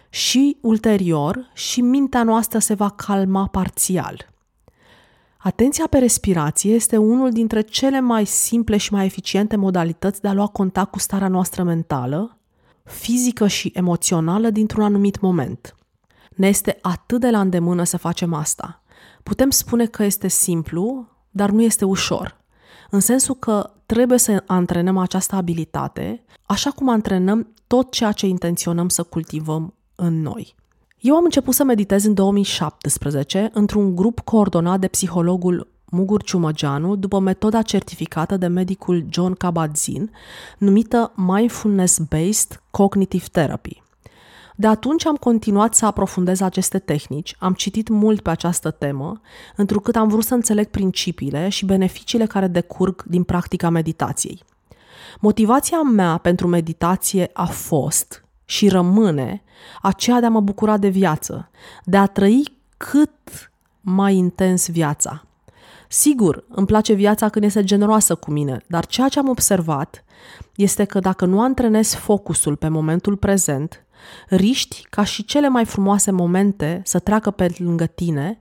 și, 0.09 0.57
ulterior, 0.61 1.51
și 1.53 1.81
mintea 1.81 2.23
noastră 2.23 2.59
se 2.59 2.73
va 2.73 2.89
calma 2.89 3.47
parțial. 3.47 4.33
Atenția 5.37 5.87
pe 5.89 5.97
respirație 5.97 6.73
este 6.73 6.97
unul 6.97 7.31
dintre 7.31 7.61
cele 7.61 7.99
mai 7.99 8.25
simple 8.25 8.77
și 8.77 8.93
mai 8.93 9.05
eficiente 9.05 9.55
modalități 9.55 10.21
de 10.21 10.27
a 10.27 10.33
lua 10.33 10.47
contact 10.47 10.91
cu 10.91 10.99
starea 10.99 11.27
noastră 11.27 11.63
mentală, 11.63 12.37
fizică 12.83 13.47
și 13.47 13.71
emoțională 13.73 14.49
dintr-un 14.49 14.83
anumit 14.83 15.19
moment. 15.19 15.75
Ne 16.35 16.47
este 16.47 16.77
atât 16.81 17.19
de 17.19 17.29
la 17.29 17.39
îndemână 17.39 17.83
să 17.83 17.97
facem 17.97 18.33
asta. 18.33 18.83
Putem 19.23 19.49
spune 19.49 19.85
că 19.85 20.03
este 20.03 20.27
simplu, 20.27 21.07
dar 21.29 21.49
nu 21.49 21.61
este 21.61 21.85
ușor. 21.85 22.37
În 22.89 22.99
sensul 22.99 23.35
că 23.35 23.73
trebuie 23.85 24.17
să 24.17 24.43
antrenăm 24.47 24.97
această 24.97 25.35
abilitate, 25.35 26.23
așa 26.45 26.71
cum 26.71 26.89
antrenăm 26.89 27.53
tot 27.67 27.91
ceea 27.91 28.11
ce 28.11 28.27
intenționăm 28.27 28.89
să 28.89 29.03
cultivăm 29.03 29.73
în 29.95 30.21
noi. 30.21 30.55
Eu 30.99 31.15
am 31.15 31.23
început 31.23 31.53
să 31.53 31.63
meditez 31.63 32.05
în 32.05 32.13
2017 32.13 33.49
într-un 33.53 33.95
grup 33.95 34.19
coordonat 34.19 34.79
de 34.79 34.87
psihologul 34.87 35.67
Mugur 35.85 36.23
Ciumăgeanu 36.23 36.95
după 36.95 37.19
metoda 37.19 37.61
certificată 37.61 38.37
de 38.37 38.47
medicul 38.47 39.05
John 39.09 39.33
Kabat-Zinn, 39.33 40.11
numită 40.57 41.13
Mindfulness-Based 41.15 42.61
Cognitive 42.71 43.25
Therapy. 43.31 43.83
De 44.55 44.67
atunci 44.67 45.05
am 45.05 45.15
continuat 45.15 45.73
să 45.73 45.85
aprofundez 45.85 46.41
aceste 46.41 46.79
tehnici, 46.79 47.35
am 47.39 47.53
citit 47.53 47.87
mult 47.87 48.21
pe 48.21 48.29
această 48.29 48.71
temă, 48.71 49.21
întrucât 49.55 49.95
am 49.95 50.07
vrut 50.07 50.23
să 50.23 50.33
înțeleg 50.33 50.67
principiile 50.67 51.49
și 51.49 51.65
beneficiile 51.65 52.25
care 52.25 52.47
decurg 52.47 53.03
din 53.03 53.23
practica 53.23 53.69
meditației. 53.69 54.43
Motivația 55.19 55.81
mea 55.81 56.17
pentru 56.17 56.47
meditație 56.47 57.29
a 57.33 57.45
fost 57.45 58.24
și 58.45 58.67
rămâne 58.67 59.43
aceea 59.81 60.19
de 60.19 60.25
a 60.25 60.29
mă 60.29 60.39
bucura 60.39 60.77
de 60.77 60.87
viață, 60.87 61.49
de 61.83 61.97
a 61.97 62.05
trăi 62.05 62.57
cât 62.77 63.51
mai 63.81 64.15
intens 64.15 64.69
viața. 64.69 65.25
Sigur, 65.87 66.43
îmi 66.49 66.67
place 66.67 66.93
viața 66.93 67.29
când 67.29 67.45
este 67.45 67.63
generoasă 67.63 68.15
cu 68.15 68.31
mine, 68.31 68.61
dar 68.67 68.85
ceea 68.85 69.07
ce 69.07 69.19
am 69.19 69.29
observat 69.29 70.03
este 70.55 70.83
că 70.83 70.99
dacă 70.99 71.25
nu 71.25 71.41
antrenezi 71.41 71.95
focusul 71.95 72.55
pe 72.55 72.67
momentul 72.67 73.15
prezent, 73.15 73.85
riști 74.27 74.87
ca 74.89 75.03
și 75.03 75.25
cele 75.25 75.47
mai 75.47 75.65
frumoase 75.65 76.11
momente 76.11 76.81
să 76.85 76.99
treacă 76.99 77.31
pe 77.31 77.55
lângă 77.57 77.85
tine, 77.85 78.39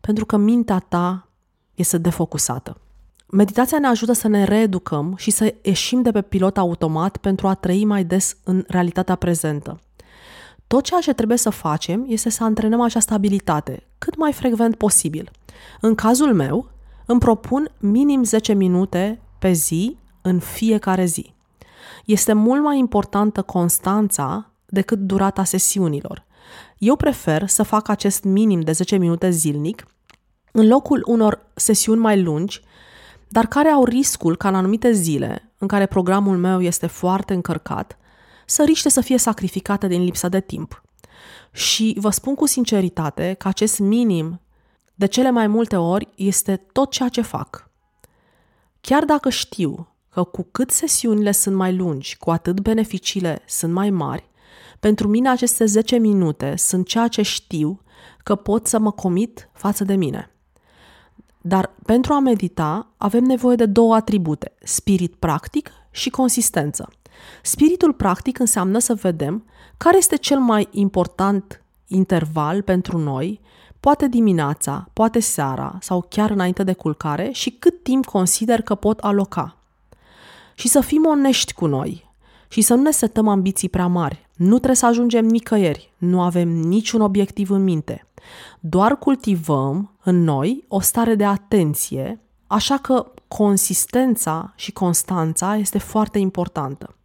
pentru 0.00 0.26
că 0.26 0.36
mintea 0.36 0.78
ta 0.78 1.28
este 1.74 1.98
defocusată. 1.98 2.80
Meditația 3.28 3.78
ne 3.78 3.86
ajută 3.86 4.12
să 4.12 4.28
ne 4.28 4.44
reeducăm 4.44 5.14
și 5.16 5.30
să 5.30 5.54
ieșim 5.62 6.02
de 6.02 6.12
pe 6.12 6.22
pilot 6.22 6.58
automat 6.58 7.16
pentru 7.16 7.48
a 7.48 7.54
trăi 7.54 7.84
mai 7.84 8.04
des 8.04 8.36
în 8.44 8.64
realitatea 8.68 9.14
prezentă. 9.14 9.80
Tot 10.66 10.84
ceea 10.84 11.00
ce 11.00 11.12
trebuie 11.12 11.38
să 11.38 11.50
facem 11.50 12.04
este 12.08 12.28
să 12.28 12.44
antrenăm 12.44 12.80
această 12.80 13.14
abilitate 13.14 13.86
cât 13.98 14.16
mai 14.16 14.32
frecvent 14.32 14.76
posibil. 14.76 15.30
În 15.80 15.94
cazul 15.94 16.34
meu, 16.34 16.70
îmi 17.06 17.20
propun 17.20 17.70
minim 17.78 18.24
10 18.24 18.52
minute 18.52 19.20
pe 19.38 19.52
zi 19.52 19.96
în 20.22 20.38
fiecare 20.38 21.04
zi. 21.04 21.34
Este 22.04 22.32
mult 22.32 22.62
mai 22.62 22.78
importantă 22.78 23.42
constanța 23.42 24.50
decât 24.66 24.98
durata 24.98 25.44
sesiunilor. 25.44 26.24
Eu 26.78 26.96
prefer 26.96 27.48
să 27.48 27.62
fac 27.62 27.88
acest 27.88 28.24
minim 28.24 28.60
de 28.60 28.72
10 28.72 28.96
minute 28.96 29.30
zilnic 29.30 29.86
în 30.52 30.66
locul 30.66 31.02
unor 31.06 31.46
sesiuni 31.54 32.00
mai 32.00 32.22
lungi, 32.22 32.60
dar 33.28 33.46
care 33.46 33.68
au 33.68 33.84
riscul 33.84 34.36
ca 34.36 34.48
în 34.48 34.54
anumite 34.54 34.92
zile, 34.92 35.52
în 35.58 35.68
care 35.68 35.86
programul 35.86 36.36
meu 36.36 36.60
este 36.60 36.86
foarte 36.86 37.34
încărcat, 37.34 37.98
să 38.46 38.64
riște 38.64 38.88
să 38.88 39.00
fie 39.00 39.18
sacrificate 39.18 39.86
din 39.86 40.04
lipsa 40.04 40.28
de 40.28 40.40
timp. 40.40 40.82
Și 41.52 41.96
vă 41.98 42.10
spun 42.10 42.34
cu 42.34 42.46
sinceritate 42.46 43.34
că 43.38 43.48
acest 43.48 43.78
minim 43.78 44.40
de 44.94 45.06
cele 45.06 45.30
mai 45.30 45.46
multe 45.46 45.76
ori 45.76 46.08
este 46.16 46.56
tot 46.72 46.90
ceea 46.90 47.08
ce 47.08 47.20
fac. 47.20 47.70
Chiar 48.80 49.04
dacă 49.04 49.28
știu 49.28 49.88
că 50.10 50.22
cu 50.22 50.48
cât 50.50 50.70
sesiunile 50.70 51.32
sunt 51.32 51.54
mai 51.54 51.76
lungi, 51.76 52.16
cu 52.16 52.30
atât 52.30 52.60
beneficiile 52.60 53.42
sunt 53.46 53.72
mai 53.72 53.90
mari, 53.90 54.30
pentru 54.80 55.08
mine 55.08 55.28
aceste 55.28 55.64
10 55.64 55.96
minute 55.96 56.56
sunt 56.56 56.86
ceea 56.86 57.08
ce 57.08 57.22
știu 57.22 57.80
că 58.22 58.34
pot 58.34 58.66
să 58.66 58.78
mă 58.78 58.90
comit 58.90 59.50
față 59.52 59.84
de 59.84 59.94
mine. 59.94 60.35
Dar 61.46 61.70
pentru 61.84 62.12
a 62.12 62.18
medita 62.18 62.86
avem 62.96 63.24
nevoie 63.24 63.56
de 63.56 63.66
două 63.66 63.94
atribute, 63.94 64.52
spirit 64.62 65.14
practic 65.14 65.70
și 65.90 66.10
consistență. 66.10 66.88
Spiritul 67.42 67.92
practic 67.92 68.38
înseamnă 68.38 68.78
să 68.78 68.94
vedem 68.94 69.44
care 69.76 69.96
este 69.96 70.16
cel 70.16 70.38
mai 70.38 70.68
important 70.70 71.62
interval 71.86 72.62
pentru 72.62 72.98
noi 72.98 73.40
poate 73.80 74.08
dimineața, 74.08 74.88
poate 74.92 75.20
seara 75.20 75.78
sau 75.80 76.06
chiar 76.08 76.30
înainte 76.30 76.62
de 76.62 76.72
culcare 76.72 77.30
și 77.32 77.50
cât 77.50 77.82
timp 77.82 78.04
consider 78.04 78.62
că 78.62 78.74
pot 78.74 78.98
aloca. 78.98 79.56
Și 80.54 80.68
să 80.68 80.80
fim 80.80 81.06
onești 81.06 81.52
cu 81.52 81.66
noi 81.66 82.10
și 82.48 82.60
să 82.60 82.74
nu 82.74 82.82
ne 82.82 82.90
setăm 82.90 83.28
ambiții 83.28 83.68
prea 83.68 83.86
mari. 83.86 84.25
Nu 84.36 84.54
trebuie 84.54 84.76
să 84.76 84.86
ajungem 84.86 85.24
nicăieri, 85.24 85.92
nu 85.98 86.22
avem 86.22 86.48
niciun 86.48 87.00
obiectiv 87.00 87.50
în 87.50 87.62
minte. 87.62 88.06
Doar 88.60 88.98
cultivăm 88.98 89.96
în 90.02 90.22
noi 90.22 90.64
o 90.68 90.80
stare 90.80 91.14
de 91.14 91.24
atenție, 91.24 92.20
așa 92.46 92.76
că 92.76 93.12
consistența 93.28 94.52
și 94.56 94.72
constanța 94.72 95.56
este 95.56 95.78
foarte 95.78 96.18
importantă. 96.18 96.96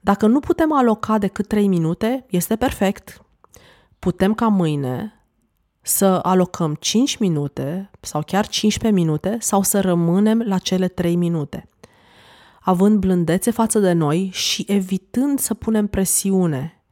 Dacă 0.00 0.26
nu 0.26 0.40
putem 0.40 0.72
aloca 0.72 1.18
decât 1.18 1.46
3 1.46 1.68
minute, 1.68 2.26
este 2.30 2.56
perfect. 2.56 3.24
Putem 3.98 4.34
ca 4.34 4.48
mâine 4.48 5.24
să 5.80 6.20
alocăm 6.22 6.76
5 6.80 7.16
minute 7.16 7.90
sau 8.00 8.22
chiar 8.26 8.48
15 8.48 9.00
minute 9.00 9.36
sau 9.40 9.62
să 9.62 9.80
rămânem 9.80 10.42
la 10.46 10.58
cele 10.58 10.88
3 10.88 11.16
minute. 11.16 11.68
Având 12.60 12.98
blândețe 12.98 13.50
față 13.50 13.78
de 13.78 13.92
noi 13.92 14.30
și 14.32 14.64
evitând 14.68 15.38
să 15.38 15.54
punem 15.54 15.86
presiune. 15.86 16.82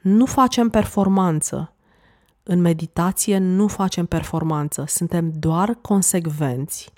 Nu 0.00 0.26
facem 0.26 0.68
performanță. 0.68 1.74
În 2.42 2.60
meditație 2.60 3.38
nu 3.38 3.66
facem 3.66 4.06
performanță, 4.06 4.84
suntem 4.86 5.32
doar 5.38 5.74
consecvenți 5.74 6.92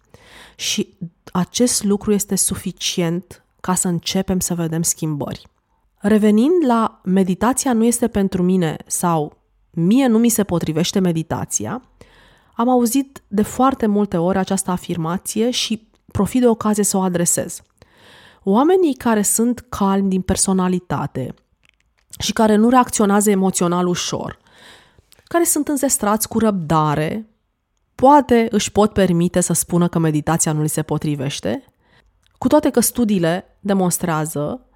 și 0.56 0.94
acest 1.32 1.84
lucru 1.84 2.12
este 2.12 2.36
suficient 2.36 3.44
ca 3.60 3.74
să 3.74 3.88
începem 3.88 4.40
să 4.40 4.54
vedem 4.54 4.82
schimbări. 4.82 5.46
Revenind 5.98 6.64
la 6.66 7.00
meditația 7.04 7.72
nu 7.72 7.84
este 7.84 8.08
pentru 8.08 8.42
mine 8.42 8.76
sau 8.86 9.36
mie 9.70 10.06
nu 10.06 10.18
mi 10.18 10.28
se 10.28 10.44
potrivește 10.44 10.98
meditația, 10.98 11.82
am 12.54 12.68
auzit 12.68 13.22
de 13.28 13.42
foarte 13.42 13.86
multe 13.86 14.16
ori 14.16 14.38
această 14.38 14.70
afirmație 14.70 15.50
și 15.50 15.88
profit 16.12 16.40
de 16.40 16.48
ocazie 16.48 16.84
să 16.84 16.96
o 16.96 17.00
adresez. 17.00 17.62
Oamenii 18.44 18.94
care 18.94 19.22
sunt 19.22 19.64
calmi 19.68 20.08
din 20.08 20.20
personalitate 20.20 21.34
și 22.18 22.32
care 22.32 22.54
nu 22.54 22.68
reacționează 22.68 23.30
emoțional 23.30 23.86
ușor, 23.86 24.38
care 25.24 25.44
sunt 25.44 25.68
înzestrați 25.68 26.28
cu 26.28 26.38
răbdare, 26.38 27.28
poate 27.94 28.46
își 28.50 28.72
pot 28.72 28.92
permite 28.92 29.40
să 29.40 29.52
spună 29.52 29.88
că 29.88 29.98
meditația 29.98 30.52
nu 30.52 30.62
li 30.62 30.68
se 30.68 30.82
potrivește, 30.82 31.64
cu 32.38 32.48
toate 32.48 32.70
că 32.70 32.80
studiile 32.80 33.56
demonstrează 33.60 34.66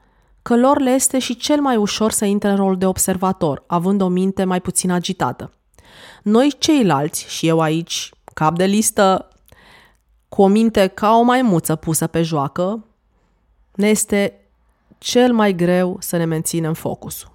că 0.42 0.56
lor 0.56 0.80
le 0.80 0.90
este 0.90 1.18
și 1.18 1.36
cel 1.36 1.60
mai 1.60 1.76
ușor 1.76 2.10
să 2.10 2.24
intre 2.24 2.48
în 2.48 2.56
rol 2.56 2.76
de 2.76 2.86
observator, 2.86 3.64
având 3.66 4.00
o 4.00 4.08
minte 4.08 4.44
mai 4.44 4.60
puțin 4.60 4.90
agitată. 4.90 5.52
Noi 6.22 6.52
ceilalți, 6.58 7.24
și 7.28 7.46
eu 7.46 7.60
aici, 7.60 8.10
cap 8.34 8.56
de 8.56 8.64
listă, 8.64 9.28
cu 10.28 10.42
o 10.42 10.46
minte 10.46 10.86
ca 10.86 11.16
o 11.16 11.22
maimuță 11.22 11.76
pusă 11.76 12.06
pe 12.06 12.22
joacă, 12.22 12.84
ne 13.76 13.88
este 13.88 14.40
cel 14.98 15.32
mai 15.32 15.54
greu 15.54 15.96
să 16.00 16.16
ne 16.16 16.24
menținem 16.24 16.74
focusul. 16.74 17.34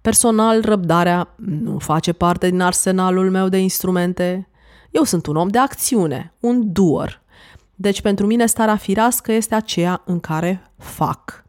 Personal, 0.00 0.60
răbdarea 0.60 1.34
nu 1.36 1.78
face 1.78 2.12
parte 2.12 2.50
din 2.50 2.60
arsenalul 2.60 3.30
meu 3.30 3.48
de 3.48 3.58
instrumente. 3.58 4.48
Eu 4.90 5.02
sunt 5.02 5.26
un 5.26 5.36
om 5.36 5.48
de 5.48 5.58
acțiune, 5.58 6.34
un 6.40 6.72
doer. 6.72 7.22
Deci 7.74 8.00
pentru 8.00 8.26
mine 8.26 8.46
starea 8.46 8.76
firească 8.76 9.32
este 9.32 9.54
aceea 9.54 10.02
în 10.04 10.20
care 10.20 10.70
fac. 10.76 11.44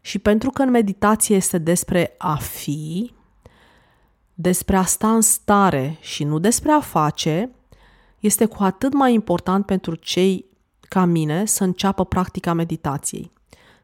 Și 0.00 0.18
pentru 0.18 0.50
că 0.50 0.62
în 0.62 0.70
meditație 0.70 1.36
este 1.36 1.58
despre 1.58 2.14
a 2.18 2.34
fi, 2.34 3.14
despre 4.34 4.76
a 4.76 4.84
sta 4.84 5.14
în 5.14 5.20
stare 5.20 5.96
și 6.00 6.24
nu 6.24 6.38
despre 6.38 6.70
a 6.70 6.80
face, 6.80 7.50
este 8.18 8.44
cu 8.44 8.62
atât 8.62 8.92
mai 8.92 9.14
important 9.14 9.66
pentru 9.66 9.94
cei 9.94 10.44
ca 10.88 11.04
mine 11.04 11.44
să 11.44 11.64
înceapă 11.64 12.04
practica 12.04 12.52
meditației. 12.52 13.32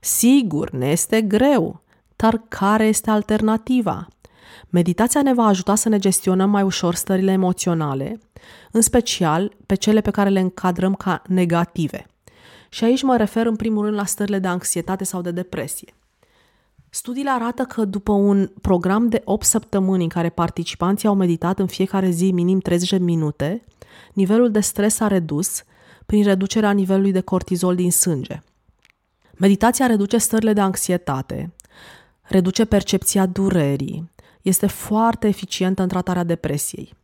Sigur, 0.07 0.71
ne 0.71 0.91
este 0.91 1.23
greu, 1.23 1.83
dar 2.17 2.43
care 2.49 2.85
este 2.85 3.11
alternativa? 3.11 4.09
Meditația 4.69 5.23
ne 5.23 5.35
va 5.35 5.45
ajuta 5.45 5.75
să 5.75 5.89
ne 5.89 5.99
gestionăm 5.99 6.51
mai 6.51 6.63
ușor 6.63 6.95
stările 6.95 7.33
emoționale, 7.33 8.21
în 8.71 8.81
special 8.81 9.53
pe 9.67 9.75
cele 9.75 10.01
pe 10.01 10.11
care 10.11 10.29
le 10.29 10.41
încadrăm 10.41 10.95
ca 10.95 11.23
negative. 11.29 12.07
Și 12.69 12.85
aici 12.85 13.03
mă 13.03 13.17
refer 13.17 13.47
în 13.47 13.57
primul 13.57 13.85
rând 13.85 13.97
la 13.97 14.05
stările 14.05 14.39
de 14.39 14.49
anxietate 14.49 15.05
sau 15.05 15.21
de 15.21 15.31
depresie. 15.31 15.95
Studiile 16.91 17.31
arată 17.31 17.63
că 17.63 17.85
după 17.85 18.13
un 18.13 18.51
program 18.61 19.09
de 19.09 19.23
8 19.25 19.47
săptămâni 19.47 20.03
în 20.03 20.09
care 20.09 20.29
participanții 20.29 21.09
au 21.09 21.15
meditat 21.15 21.59
în 21.59 21.67
fiecare 21.67 22.11
zi 22.11 22.31
minim 22.31 22.59
30 22.59 22.91
de 22.91 22.99
minute, 22.99 23.65
nivelul 24.13 24.51
de 24.51 24.61
stres 24.61 25.01
a 25.01 25.07
redus 25.07 25.63
prin 26.07 26.23
reducerea 26.23 26.71
nivelului 26.71 27.13
de 27.13 27.21
cortizol 27.21 27.75
din 27.75 27.91
sânge. 27.91 28.43
Meditația 29.39 29.87
reduce 29.87 30.19
stările 30.19 30.53
de 30.53 30.61
anxietate, 30.61 31.53
reduce 32.23 32.65
percepția 32.65 33.27
durerii, 33.27 34.11
este 34.43 34.67
foarte 34.67 35.27
eficientă 35.27 35.83
în 35.83 35.89
tratarea 35.89 36.25
depresiei. 36.25 36.95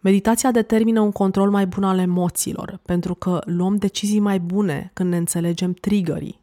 Meditația 0.00 0.50
determină 0.50 1.00
un 1.00 1.12
control 1.12 1.50
mai 1.50 1.66
bun 1.66 1.84
al 1.84 1.98
emoțiilor, 1.98 2.80
pentru 2.82 3.14
că 3.14 3.40
luăm 3.44 3.76
decizii 3.76 4.20
mai 4.20 4.40
bune 4.40 4.90
când 4.92 5.10
ne 5.10 5.16
înțelegem 5.16 5.72
triggerii. 5.72 6.40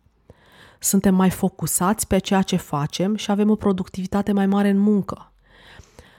Suntem 0.80 1.16
mai 1.16 1.30
focusați 1.30 2.08
pe 2.08 2.18
ceea 2.18 2.42
ce 2.42 2.56
facem 2.56 3.16
și 3.16 3.32
avem 3.32 3.50
o 3.50 3.56
productivitate 3.56 4.32
mai 4.32 4.48
mare 4.48 4.70
în 4.70 4.78
muncă. 4.78 5.32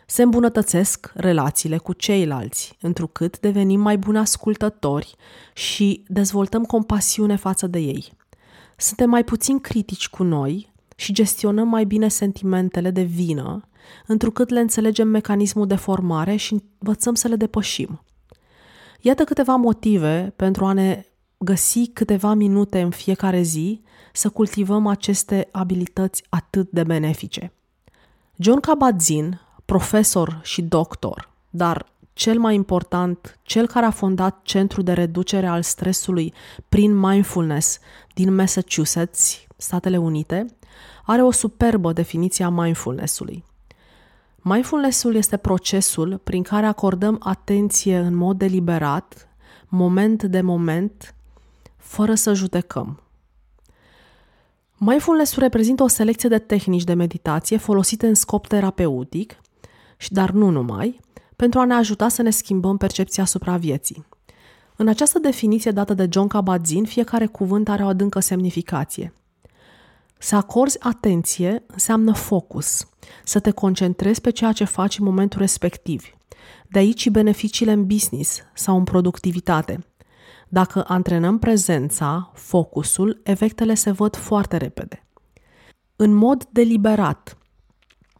Se 0.06 0.22
îmbunătățesc 0.22 1.12
relațiile 1.14 1.78
cu 1.78 1.92
ceilalți, 1.92 2.76
întrucât 2.80 3.38
devenim 3.38 3.80
mai 3.80 3.98
buni 3.98 4.18
ascultători 4.18 5.16
și 5.52 6.04
dezvoltăm 6.08 6.64
compasiune 6.64 7.36
față 7.36 7.66
de 7.66 7.78
ei. 7.78 8.18
Suntem 8.80 9.10
mai 9.10 9.24
puțin 9.24 9.58
critici 9.58 10.08
cu 10.08 10.22
noi 10.22 10.72
și 10.96 11.12
gestionăm 11.12 11.68
mai 11.68 11.84
bine 11.84 12.08
sentimentele 12.08 12.90
de 12.90 13.02
vină, 13.02 13.68
întrucât 14.06 14.48
le 14.48 14.60
înțelegem 14.60 15.08
mecanismul 15.08 15.66
de 15.66 15.74
formare 15.74 16.36
și 16.36 16.62
învățăm 16.78 17.14
să 17.14 17.28
le 17.28 17.36
depășim. 17.36 18.02
Iată 19.00 19.24
câteva 19.24 19.54
motive 19.54 20.32
pentru 20.36 20.64
a 20.64 20.72
ne 20.72 21.04
găsi 21.38 21.86
câteva 21.86 22.34
minute 22.34 22.80
în 22.80 22.90
fiecare 22.90 23.42
zi 23.42 23.82
să 24.12 24.28
cultivăm 24.28 24.86
aceste 24.86 25.48
abilități 25.52 26.24
atât 26.28 26.70
de 26.70 26.84
benefice. 26.84 27.52
John 28.36 28.60
Kabat-Zinn, 28.60 29.40
profesor 29.64 30.40
și 30.42 30.62
doctor, 30.62 31.30
dar 31.50 31.92
cel 32.20 32.38
mai 32.38 32.54
important, 32.54 33.38
cel 33.42 33.66
care 33.66 33.86
a 33.86 33.90
fondat 33.90 34.40
Centrul 34.42 34.84
de 34.84 34.92
Reducere 34.92 35.46
al 35.46 35.62
Stresului 35.62 36.32
prin 36.68 36.98
Mindfulness 36.98 37.78
din 38.14 38.34
Massachusetts, 38.34 39.46
Statele 39.56 39.96
Unite, 39.98 40.46
are 41.04 41.22
o 41.22 41.30
superbă 41.30 41.92
definiție 41.92 42.44
a 42.44 42.48
mindfulness-ului. 42.48 43.44
Mindfulness-ul 44.36 45.14
este 45.14 45.36
procesul 45.36 46.20
prin 46.24 46.42
care 46.42 46.66
acordăm 46.66 47.16
atenție 47.22 47.98
în 47.98 48.14
mod 48.14 48.38
deliberat, 48.38 49.28
moment 49.68 50.22
de 50.22 50.40
moment, 50.40 51.14
fără 51.76 52.14
să 52.14 52.34
judecăm. 52.34 53.02
Mindfulness-ul 54.76 55.42
reprezintă 55.42 55.82
o 55.82 55.88
selecție 55.88 56.28
de 56.28 56.38
tehnici 56.38 56.84
de 56.84 56.94
meditație 56.94 57.56
folosite 57.56 58.06
în 58.06 58.14
scop 58.14 58.46
terapeutic, 58.46 59.40
dar 60.08 60.30
nu 60.30 60.50
numai, 60.50 61.00
pentru 61.40 61.58
a 61.58 61.64
ne 61.64 61.74
ajuta 61.74 62.08
să 62.08 62.22
ne 62.22 62.30
schimbăm 62.30 62.76
percepția 62.76 63.22
asupra 63.22 63.56
vieții. 63.56 64.06
În 64.76 64.88
această 64.88 65.18
definiție 65.18 65.70
dată 65.70 65.94
de 65.94 66.08
John 66.10 66.26
Kabat-Zinn, 66.26 66.84
fiecare 66.84 67.26
cuvânt 67.26 67.68
are 67.68 67.84
o 67.84 67.86
adâncă 67.86 68.20
semnificație. 68.20 69.12
Să 70.18 70.36
acorzi 70.36 70.80
atenție 70.80 71.62
înseamnă 71.66 72.12
focus, 72.12 72.88
să 73.24 73.38
te 73.38 73.50
concentrezi 73.50 74.20
pe 74.20 74.30
ceea 74.30 74.52
ce 74.52 74.64
faci 74.64 74.98
în 74.98 75.04
momentul 75.04 75.40
respectiv. 75.40 76.04
De 76.68 76.78
aici 76.78 77.00
și 77.00 77.10
beneficiile 77.10 77.72
în 77.72 77.86
business 77.86 78.40
sau 78.54 78.76
în 78.76 78.84
productivitate. 78.84 79.86
Dacă 80.48 80.84
antrenăm 80.86 81.38
prezența, 81.38 82.30
focusul, 82.34 83.20
efectele 83.24 83.74
se 83.74 83.90
văd 83.90 84.16
foarte 84.16 84.56
repede. 84.56 85.06
În 85.96 86.14
mod 86.14 86.44
deliberat, 86.44 87.38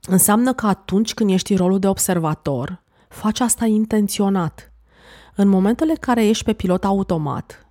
înseamnă 0.08 0.52
că 0.52 0.66
atunci 0.66 1.14
când 1.14 1.30
ești 1.30 1.52
în 1.52 1.58
rolul 1.58 1.78
de 1.78 1.88
observator, 1.88 2.82
faci 3.10 3.40
asta 3.40 3.66
intenționat. 3.66 4.72
În 5.34 5.48
momentele 5.48 5.90
în 5.90 5.96
care 6.00 6.26
ești 6.26 6.44
pe 6.44 6.52
pilot 6.52 6.84
automat, 6.84 7.66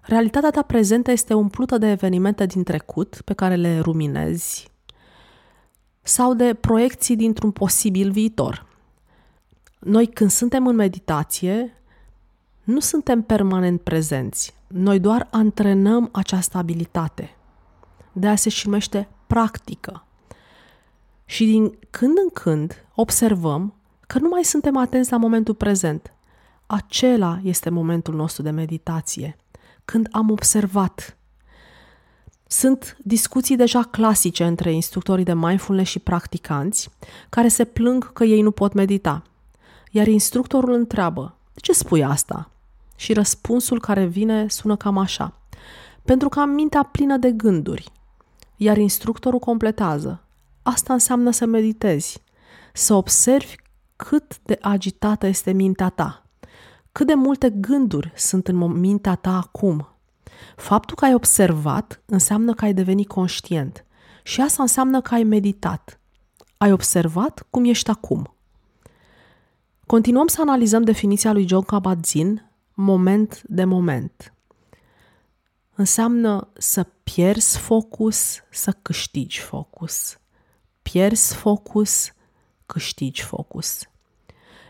realitatea 0.00 0.50
ta 0.50 0.62
prezentă 0.62 1.10
este 1.10 1.34
umplută 1.34 1.78
de 1.78 1.90
evenimente 1.90 2.46
din 2.46 2.62
trecut 2.62 3.20
pe 3.24 3.34
care 3.34 3.54
le 3.54 3.78
ruminezi 3.78 4.70
sau 6.02 6.34
de 6.34 6.54
proiecții 6.54 7.16
dintr-un 7.16 7.50
posibil 7.50 8.10
viitor. 8.10 8.66
Noi 9.78 10.06
când 10.06 10.30
suntem 10.30 10.66
în 10.66 10.74
meditație, 10.74 11.82
nu 12.64 12.80
suntem 12.80 13.22
permanent 13.22 13.80
prezenți. 13.80 14.54
Noi 14.66 15.00
doar 15.00 15.28
antrenăm 15.30 16.08
această 16.12 16.58
abilitate. 16.58 17.36
De 18.12 18.26
aia 18.26 18.36
se 18.36 18.48
și 18.48 18.66
numește 18.66 19.08
practică. 19.26 20.04
Și 21.24 21.44
din 21.44 21.78
când 21.90 22.18
în 22.18 22.28
când 22.28 22.84
observăm 22.94 23.74
că 24.06 24.18
nu 24.18 24.28
mai 24.28 24.44
suntem 24.44 24.76
atenți 24.76 25.10
la 25.10 25.16
momentul 25.16 25.54
prezent. 25.54 26.12
Acela 26.66 27.38
este 27.42 27.70
momentul 27.70 28.14
nostru 28.14 28.42
de 28.42 28.50
meditație, 28.50 29.36
când 29.84 30.08
am 30.10 30.30
observat. 30.30 31.16
Sunt 32.46 32.96
discuții 33.02 33.56
deja 33.56 33.82
clasice 33.82 34.44
între 34.44 34.72
instructorii 34.72 35.24
de 35.24 35.34
mindfulness 35.34 35.90
și 35.90 35.98
practicanți 35.98 36.90
care 37.28 37.48
se 37.48 37.64
plâng 37.64 38.12
că 38.12 38.24
ei 38.24 38.42
nu 38.42 38.50
pot 38.50 38.72
medita. 38.72 39.22
Iar 39.90 40.06
instructorul 40.06 40.72
întreabă, 40.72 41.36
de 41.54 41.60
ce 41.60 41.72
spui 41.72 42.04
asta? 42.04 42.50
Și 42.96 43.12
răspunsul 43.12 43.80
care 43.80 44.04
vine 44.04 44.48
sună 44.48 44.76
cam 44.76 44.98
așa. 44.98 45.40
Pentru 46.02 46.28
că 46.28 46.40
am 46.40 46.48
mintea 46.48 46.82
plină 46.82 47.16
de 47.16 47.30
gânduri. 47.30 47.92
Iar 48.56 48.76
instructorul 48.76 49.38
completează. 49.38 50.22
Asta 50.62 50.92
înseamnă 50.92 51.30
să 51.30 51.46
meditezi. 51.46 52.22
Să 52.72 52.94
observi 52.94 53.56
cât 53.96 54.38
de 54.42 54.58
agitată 54.60 55.26
este 55.26 55.52
mintea 55.52 55.88
ta. 55.88 56.26
Cât 56.92 57.06
de 57.06 57.14
multe 57.14 57.50
gânduri 57.50 58.12
sunt 58.16 58.48
în 58.48 58.56
mintea 58.56 59.14
ta 59.14 59.36
acum. 59.36 59.88
Faptul 60.56 60.96
că 60.96 61.04
ai 61.04 61.14
observat 61.14 62.02
înseamnă 62.04 62.54
că 62.54 62.64
ai 62.64 62.74
devenit 62.74 63.08
conștient. 63.08 63.84
Și 64.22 64.40
asta 64.40 64.62
înseamnă 64.62 65.00
că 65.00 65.14
ai 65.14 65.22
meditat. 65.22 66.00
Ai 66.56 66.72
observat 66.72 67.46
cum 67.50 67.64
ești 67.64 67.90
acum. 67.90 68.34
Continuăm 69.86 70.26
să 70.26 70.40
analizăm 70.40 70.82
definiția 70.82 71.32
lui 71.32 71.48
John 71.48 71.64
Kabat-Zinn 71.64 72.50
moment 72.74 73.42
de 73.44 73.64
moment. 73.64 74.34
Înseamnă 75.74 76.48
să 76.58 76.86
pierzi 77.02 77.58
focus, 77.58 78.42
să 78.50 78.72
câștigi 78.82 79.40
focus. 79.40 80.18
Pierzi 80.82 81.34
focus, 81.34 82.12
câștigi 82.66 83.22
focus. 83.22 83.80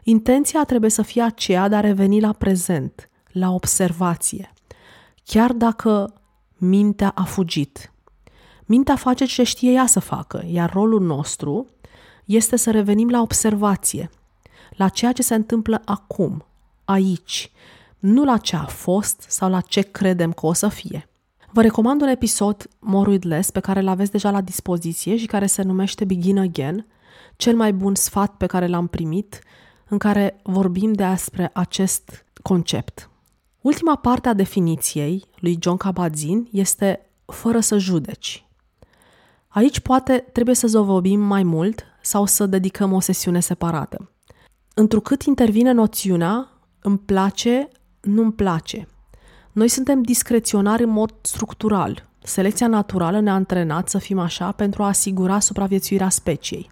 Intenția 0.03 0.65
trebuie 0.65 0.91
să 0.91 1.03
fie 1.03 1.23
aceea 1.23 1.69
de 1.69 1.75
a 1.75 1.81
reveni 1.81 2.21
la 2.21 2.33
prezent, 2.33 3.09
la 3.33 3.51
observație, 3.51 4.53
chiar 5.25 5.53
dacă 5.53 6.15
mintea 6.57 7.13
a 7.15 7.23
fugit. 7.23 7.93
Mintea 8.65 8.97
face 8.97 9.25
ce 9.25 9.43
știe 9.43 9.73
ea 9.73 9.87
să 9.87 10.01
facă, 10.01 10.45
iar 10.47 10.73
rolul 10.73 11.01
nostru 11.01 11.67
este 12.25 12.57
să 12.57 12.71
revenim 12.71 13.09
la 13.09 13.21
observație, 13.21 14.11
la 14.71 14.89
ceea 14.89 15.13
ce 15.13 15.23
se 15.23 15.35
întâmplă 15.35 15.83
acum, 15.85 16.45
aici, 16.85 17.51
nu 17.99 18.25
la 18.25 18.37
ce 18.37 18.57
a 18.57 18.65
fost 18.65 19.25
sau 19.29 19.51
la 19.51 19.61
ce 19.61 19.81
credem 19.81 20.33
că 20.33 20.47
o 20.47 20.53
să 20.53 20.69
fie. 20.69 21.09
Vă 21.51 21.63
recomand 21.63 22.03
un 22.03 22.09
episod 22.09 22.69
More 22.79 23.11
with 23.11 23.27
Less 23.27 23.51
pe 23.51 23.61
care 23.61 23.81
îl 23.81 23.89
aveți 23.89 24.11
deja 24.11 24.31
la 24.31 24.41
dispoziție 24.41 25.17
și 25.17 25.27
care 25.27 25.47
se 25.47 25.63
numește 25.63 26.05
Begin 26.05 26.39
Again, 26.39 26.87
cel 27.37 27.57
mai 27.57 27.73
bun 27.73 27.95
sfat 27.95 28.37
pe 28.37 28.47
care 28.47 28.67
l-am 28.67 28.87
primit, 28.87 29.39
în 29.89 29.99
care 29.99 30.41
vorbim 30.43 30.93
despre 30.93 31.51
acest 31.55 32.25
concept. 32.43 33.11
Ultima 33.61 33.97
parte 33.97 34.29
a 34.29 34.35
definiției 34.35 35.25
lui 35.37 35.59
John 35.61 35.77
Kabat-Zinn 35.77 36.49
este 36.53 37.11
fără 37.25 37.61
să 37.61 37.79
judeci. 37.79 38.47
Aici 39.49 39.81
poate 39.81 40.25
trebuie 40.33 40.55
să 40.55 40.67
zovobim 40.67 41.21
mai 41.21 41.43
mult 41.43 41.85
sau 42.03 42.27
să 42.27 42.47
dedicăm 42.47 42.93
o 42.93 43.01
sesiune 43.01 43.41
separată. 43.41 44.11
Întrucât 44.75 45.23
intervine 45.23 45.73
noțiunea 45.73 46.51
îmi 46.81 46.99
place, 46.99 47.69
nu-mi 48.01 48.33
place. 48.33 48.89
Noi 49.53 49.69
suntem 49.69 50.03
discreționari 50.03 50.83
în 50.83 50.91
mod 50.91 51.15
structural. 51.21 52.09
Selecția 52.23 52.67
naturală 52.67 53.21
ne-a 53.21 53.35
antrenat 53.35 53.89
să 53.89 53.99
fim 53.99 54.19
așa 54.19 54.53
pentru 54.53 54.83
a 54.83 54.87
asigura 54.87 55.41
supraviețuirea 55.41 56.09
speciei. 56.09 56.71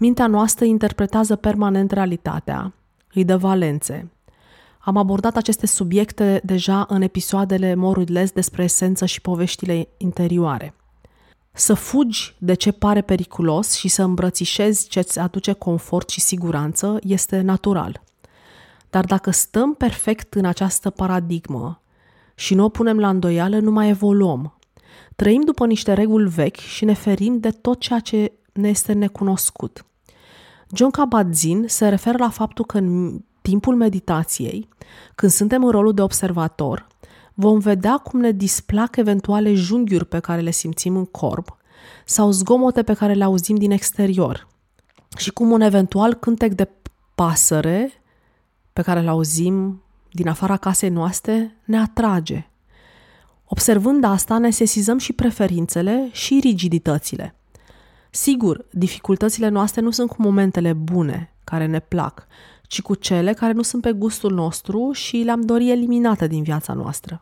Mintea 0.00 0.26
noastră 0.26 0.64
interpretează 0.64 1.36
permanent 1.36 1.90
realitatea, 1.90 2.72
îi 3.14 3.24
dă 3.24 3.36
valențe. 3.36 4.10
Am 4.78 4.96
abordat 4.96 5.36
aceste 5.36 5.66
subiecte 5.66 6.40
deja 6.44 6.86
în 6.88 7.02
episoadele 7.02 7.74
Moruidles 7.74 8.30
despre 8.30 8.62
esență 8.62 9.06
și 9.06 9.20
poveștile 9.20 9.88
interioare. 9.96 10.74
Să 11.52 11.74
fugi 11.74 12.34
de 12.38 12.54
ce 12.54 12.72
pare 12.72 13.00
periculos 13.00 13.74
și 13.74 13.88
să 13.88 14.02
îmbrățișezi 14.02 14.88
ce 14.88 14.98
îți 14.98 15.18
aduce 15.18 15.52
confort 15.52 16.08
și 16.08 16.20
siguranță 16.20 16.98
este 17.02 17.40
natural. 17.40 18.02
Dar 18.90 19.04
dacă 19.04 19.30
stăm 19.30 19.74
perfect 19.74 20.34
în 20.34 20.44
această 20.44 20.90
paradigmă 20.90 21.80
și 22.34 22.54
nu 22.54 22.64
o 22.64 22.68
punem 22.68 22.98
la 22.98 23.08
îndoială, 23.08 23.58
nu 23.58 23.70
mai 23.70 23.88
evoluăm. 23.88 24.58
Trăim 25.16 25.40
după 25.40 25.66
niște 25.66 25.92
reguli 25.92 26.28
vechi 26.28 26.56
și 26.56 26.84
ne 26.84 26.94
ferim 26.94 27.38
de 27.38 27.50
tot 27.50 27.80
ceea 27.80 27.98
ce 27.98 28.32
ne 28.58 28.68
este 28.68 28.92
necunoscut. 28.92 29.84
John 30.72 30.90
Kabat-Zinn 30.90 31.68
se 31.68 31.88
referă 31.88 32.16
la 32.18 32.30
faptul 32.30 32.64
că 32.64 32.78
în 32.78 33.20
timpul 33.42 33.76
meditației, 33.76 34.68
când 35.14 35.32
suntem 35.32 35.64
în 35.64 35.70
rolul 35.70 35.94
de 35.94 36.02
observator, 36.02 36.86
vom 37.34 37.58
vedea 37.58 37.96
cum 37.96 38.20
ne 38.20 38.32
displac 38.32 38.96
eventuale 38.96 39.54
junghiuri 39.54 40.06
pe 40.06 40.18
care 40.18 40.40
le 40.40 40.50
simțim 40.50 40.96
în 40.96 41.04
corp 41.04 41.56
sau 42.04 42.30
zgomote 42.30 42.82
pe 42.82 42.94
care 42.94 43.12
le 43.12 43.24
auzim 43.24 43.56
din 43.56 43.70
exterior 43.70 44.46
și 45.16 45.30
cum 45.30 45.50
un 45.50 45.60
eventual 45.60 46.14
cântec 46.14 46.52
de 46.52 46.68
pasăre 47.14 47.92
pe 48.72 48.82
care 48.82 49.00
îl 49.00 49.08
auzim 49.08 49.82
din 50.12 50.28
afara 50.28 50.56
casei 50.56 50.88
noastre 50.88 51.56
ne 51.64 51.78
atrage. 51.78 52.50
Observând 53.44 54.04
asta, 54.04 54.38
ne 54.38 54.50
sesizăm 54.50 54.98
și 54.98 55.12
preferințele 55.12 56.08
și 56.12 56.38
rigiditățile. 56.42 57.37
Sigur, 58.20 58.66
dificultățile 58.70 59.48
noastre 59.48 59.80
nu 59.80 59.90
sunt 59.90 60.08
cu 60.08 60.22
momentele 60.22 60.72
bune, 60.72 61.34
care 61.44 61.66
ne 61.66 61.80
plac, 61.80 62.26
ci 62.62 62.82
cu 62.82 62.94
cele 62.94 63.32
care 63.32 63.52
nu 63.52 63.62
sunt 63.62 63.82
pe 63.82 63.92
gustul 63.92 64.32
nostru 64.32 64.92
și 64.92 65.16
le-am 65.16 65.40
dori 65.40 65.70
eliminate 65.70 66.26
din 66.26 66.42
viața 66.42 66.72
noastră. 66.72 67.20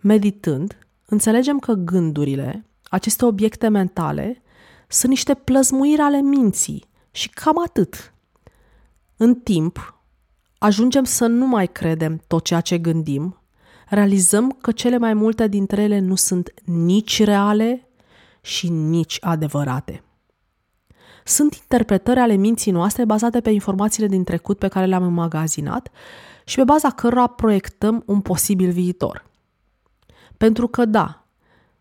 Meditând, 0.00 0.78
înțelegem 1.06 1.58
că 1.58 1.72
gândurile, 1.72 2.64
aceste 2.82 3.24
obiecte 3.24 3.68
mentale, 3.68 4.42
sunt 4.88 5.10
niște 5.10 5.34
plăzmuiri 5.34 6.00
ale 6.00 6.20
minții 6.20 6.84
și 7.10 7.28
cam 7.28 7.62
atât. 7.62 8.14
În 9.16 9.34
timp, 9.34 10.02
ajungem 10.58 11.04
să 11.04 11.26
nu 11.26 11.46
mai 11.46 11.66
credem 11.66 12.22
tot 12.26 12.44
ceea 12.44 12.60
ce 12.60 12.78
gândim, 12.78 13.40
realizăm 13.88 14.50
că 14.60 14.72
cele 14.72 14.98
mai 14.98 15.14
multe 15.14 15.48
dintre 15.48 15.82
ele 15.82 15.98
nu 15.98 16.14
sunt 16.14 16.54
nici 16.64 17.24
reale 17.24 17.89
și 18.40 18.68
nici 18.68 19.16
adevărate. 19.20 20.02
Sunt 21.24 21.54
interpretări 21.54 22.20
ale 22.20 22.34
minții 22.34 22.72
noastre 22.72 23.04
bazate 23.04 23.40
pe 23.40 23.50
informațiile 23.50 24.08
din 24.08 24.24
trecut 24.24 24.58
pe 24.58 24.68
care 24.68 24.86
le-am 24.86 25.02
înmagazinat 25.02 25.90
și 26.44 26.56
pe 26.56 26.64
baza 26.64 26.90
cărora 26.90 27.26
proiectăm 27.26 28.02
un 28.06 28.20
posibil 28.20 28.70
viitor. 28.70 29.26
Pentru 30.36 30.66
că 30.66 30.84
da, 30.84 31.24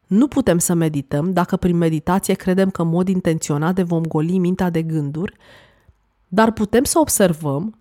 nu 0.08 0.28
putem 0.28 0.58
să 0.58 0.74
medităm 0.74 1.34
dacă 1.34 1.58
prin 1.58 1.78
meditație 1.78 2.34
credem 2.34 2.69
că 2.69 2.82
în 2.82 2.88
mod 2.88 3.08
intenționat 3.08 3.76
de 3.76 3.84
vom 3.84 4.04
goli 4.04 4.38
mintea 4.38 4.69
de 4.69 4.82
gânduri, 4.82 5.36
dar 6.28 6.52
putem 6.52 6.84
să 6.84 7.00
observăm 7.00 7.80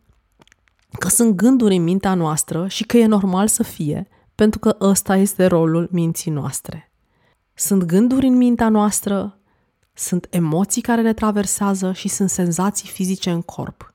că 0.99 1.09
sunt 1.09 1.35
gânduri 1.35 1.77
în 1.77 1.83
mintea 1.83 2.15
noastră 2.15 2.69
și 2.69 2.85
că 2.85 2.97
e 2.97 3.07
normal 3.07 3.49
să 3.49 3.63
fie, 3.63 4.09
pentru 4.35 4.59
că 4.59 4.77
ăsta 4.81 5.17
este 5.17 5.47
rolul 5.47 5.89
minții 5.91 6.31
noastre. 6.31 6.93
Sunt 7.59 7.83
gânduri 7.83 8.27
în 8.27 8.37
mintea 8.37 8.69
noastră, 8.69 9.39
sunt 9.93 10.27
emoții 10.31 10.83
care 10.83 11.01
ne 11.01 11.13
traversează 11.13 11.93
și 11.93 12.09
sunt 12.09 12.31
senzații 12.31 12.89
fizice 12.89 13.31
în 13.31 13.43
corp. 13.43 13.95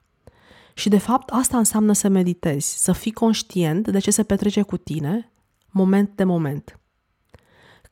Și 0.73 0.89
de 0.89 0.97
fapt 0.97 1.30
asta 1.30 1.58
înseamnă 1.58 1.93
să 1.93 2.08
meditezi, 2.08 2.78
să 2.78 2.91
fii 2.91 3.12
conștient 3.12 3.88
de 3.88 3.99
ce 3.99 4.12
se 4.12 4.23
petrece 4.23 4.62
cu 4.62 4.78
tine, 4.78 5.32
moment 5.69 6.15
de 6.15 6.23
moment. 6.23 6.80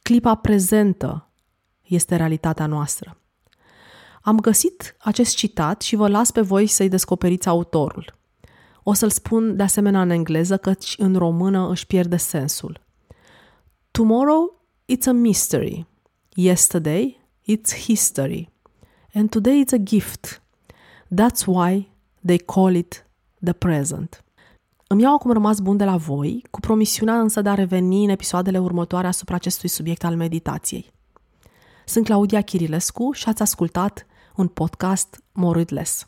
Clipa 0.02 0.36
prezentă 0.36 1.30
este 1.82 2.16
realitatea 2.16 2.66
noastră. 2.66 3.18
Am 4.22 4.40
găsit 4.40 4.96
acest 5.00 5.36
citat 5.36 5.82
și 5.82 5.96
vă 5.96 6.08
las 6.08 6.32
pe 6.32 6.42
voi 6.42 6.68
să-i 6.68 6.90
descoperiți 6.90 7.48
autorul. 7.48 8.18
O 8.84 8.94
să-l 8.94 9.10
spun 9.10 9.56
de 9.56 9.64
asemenea 9.64 10.02
în 10.02 10.10
engleză, 10.10 10.58
căci 10.58 10.96
în 10.98 11.16
română 11.16 11.70
își 11.70 11.88
pierde 11.88 12.18
sensul. 12.18 12.82
Tomorrow 13.92 14.61
it's 14.86 15.08
a 15.08 15.12
mystery. 15.12 15.86
Yesterday 16.36 17.18
it's 17.44 17.88
history. 17.88 18.50
And 19.14 19.30
today 19.30 19.60
it's 19.60 19.74
a 19.74 19.78
gift. 19.78 20.42
That's 21.16 21.46
why 21.46 21.92
they 22.26 22.38
call 22.38 22.76
it 22.76 23.06
the 23.44 23.54
present. 23.54 24.24
Îmi 24.88 25.02
iau 25.02 25.14
acum 25.14 25.32
rămas 25.32 25.60
bun 25.60 25.78
de 25.78 25.84
la 25.84 25.98
voi, 25.98 26.44
cu 26.50 26.60
promisiunea 26.60 27.20
însă 27.20 27.42
de 27.42 27.50
a 27.50 27.54
reveni 27.54 28.04
în 28.04 28.10
episoadele 28.10 28.60
următoare 28.60 29.08
asupra 29.08 29.36
acestui 29.36 29.70
subiect 29.70 30.04
al 30.04 30.16
meditației. 30.16 30.92
Sunt 31.86 32.06
Claudia 32.06 32.42
Chirilescu 32.42 33.12
și 33.12 33.30
ați 33.30 33.42
ascultat 33.42 34.06
un 34.36 34.48
podcast 34.48 35.24
Moridless. 35.32 36.08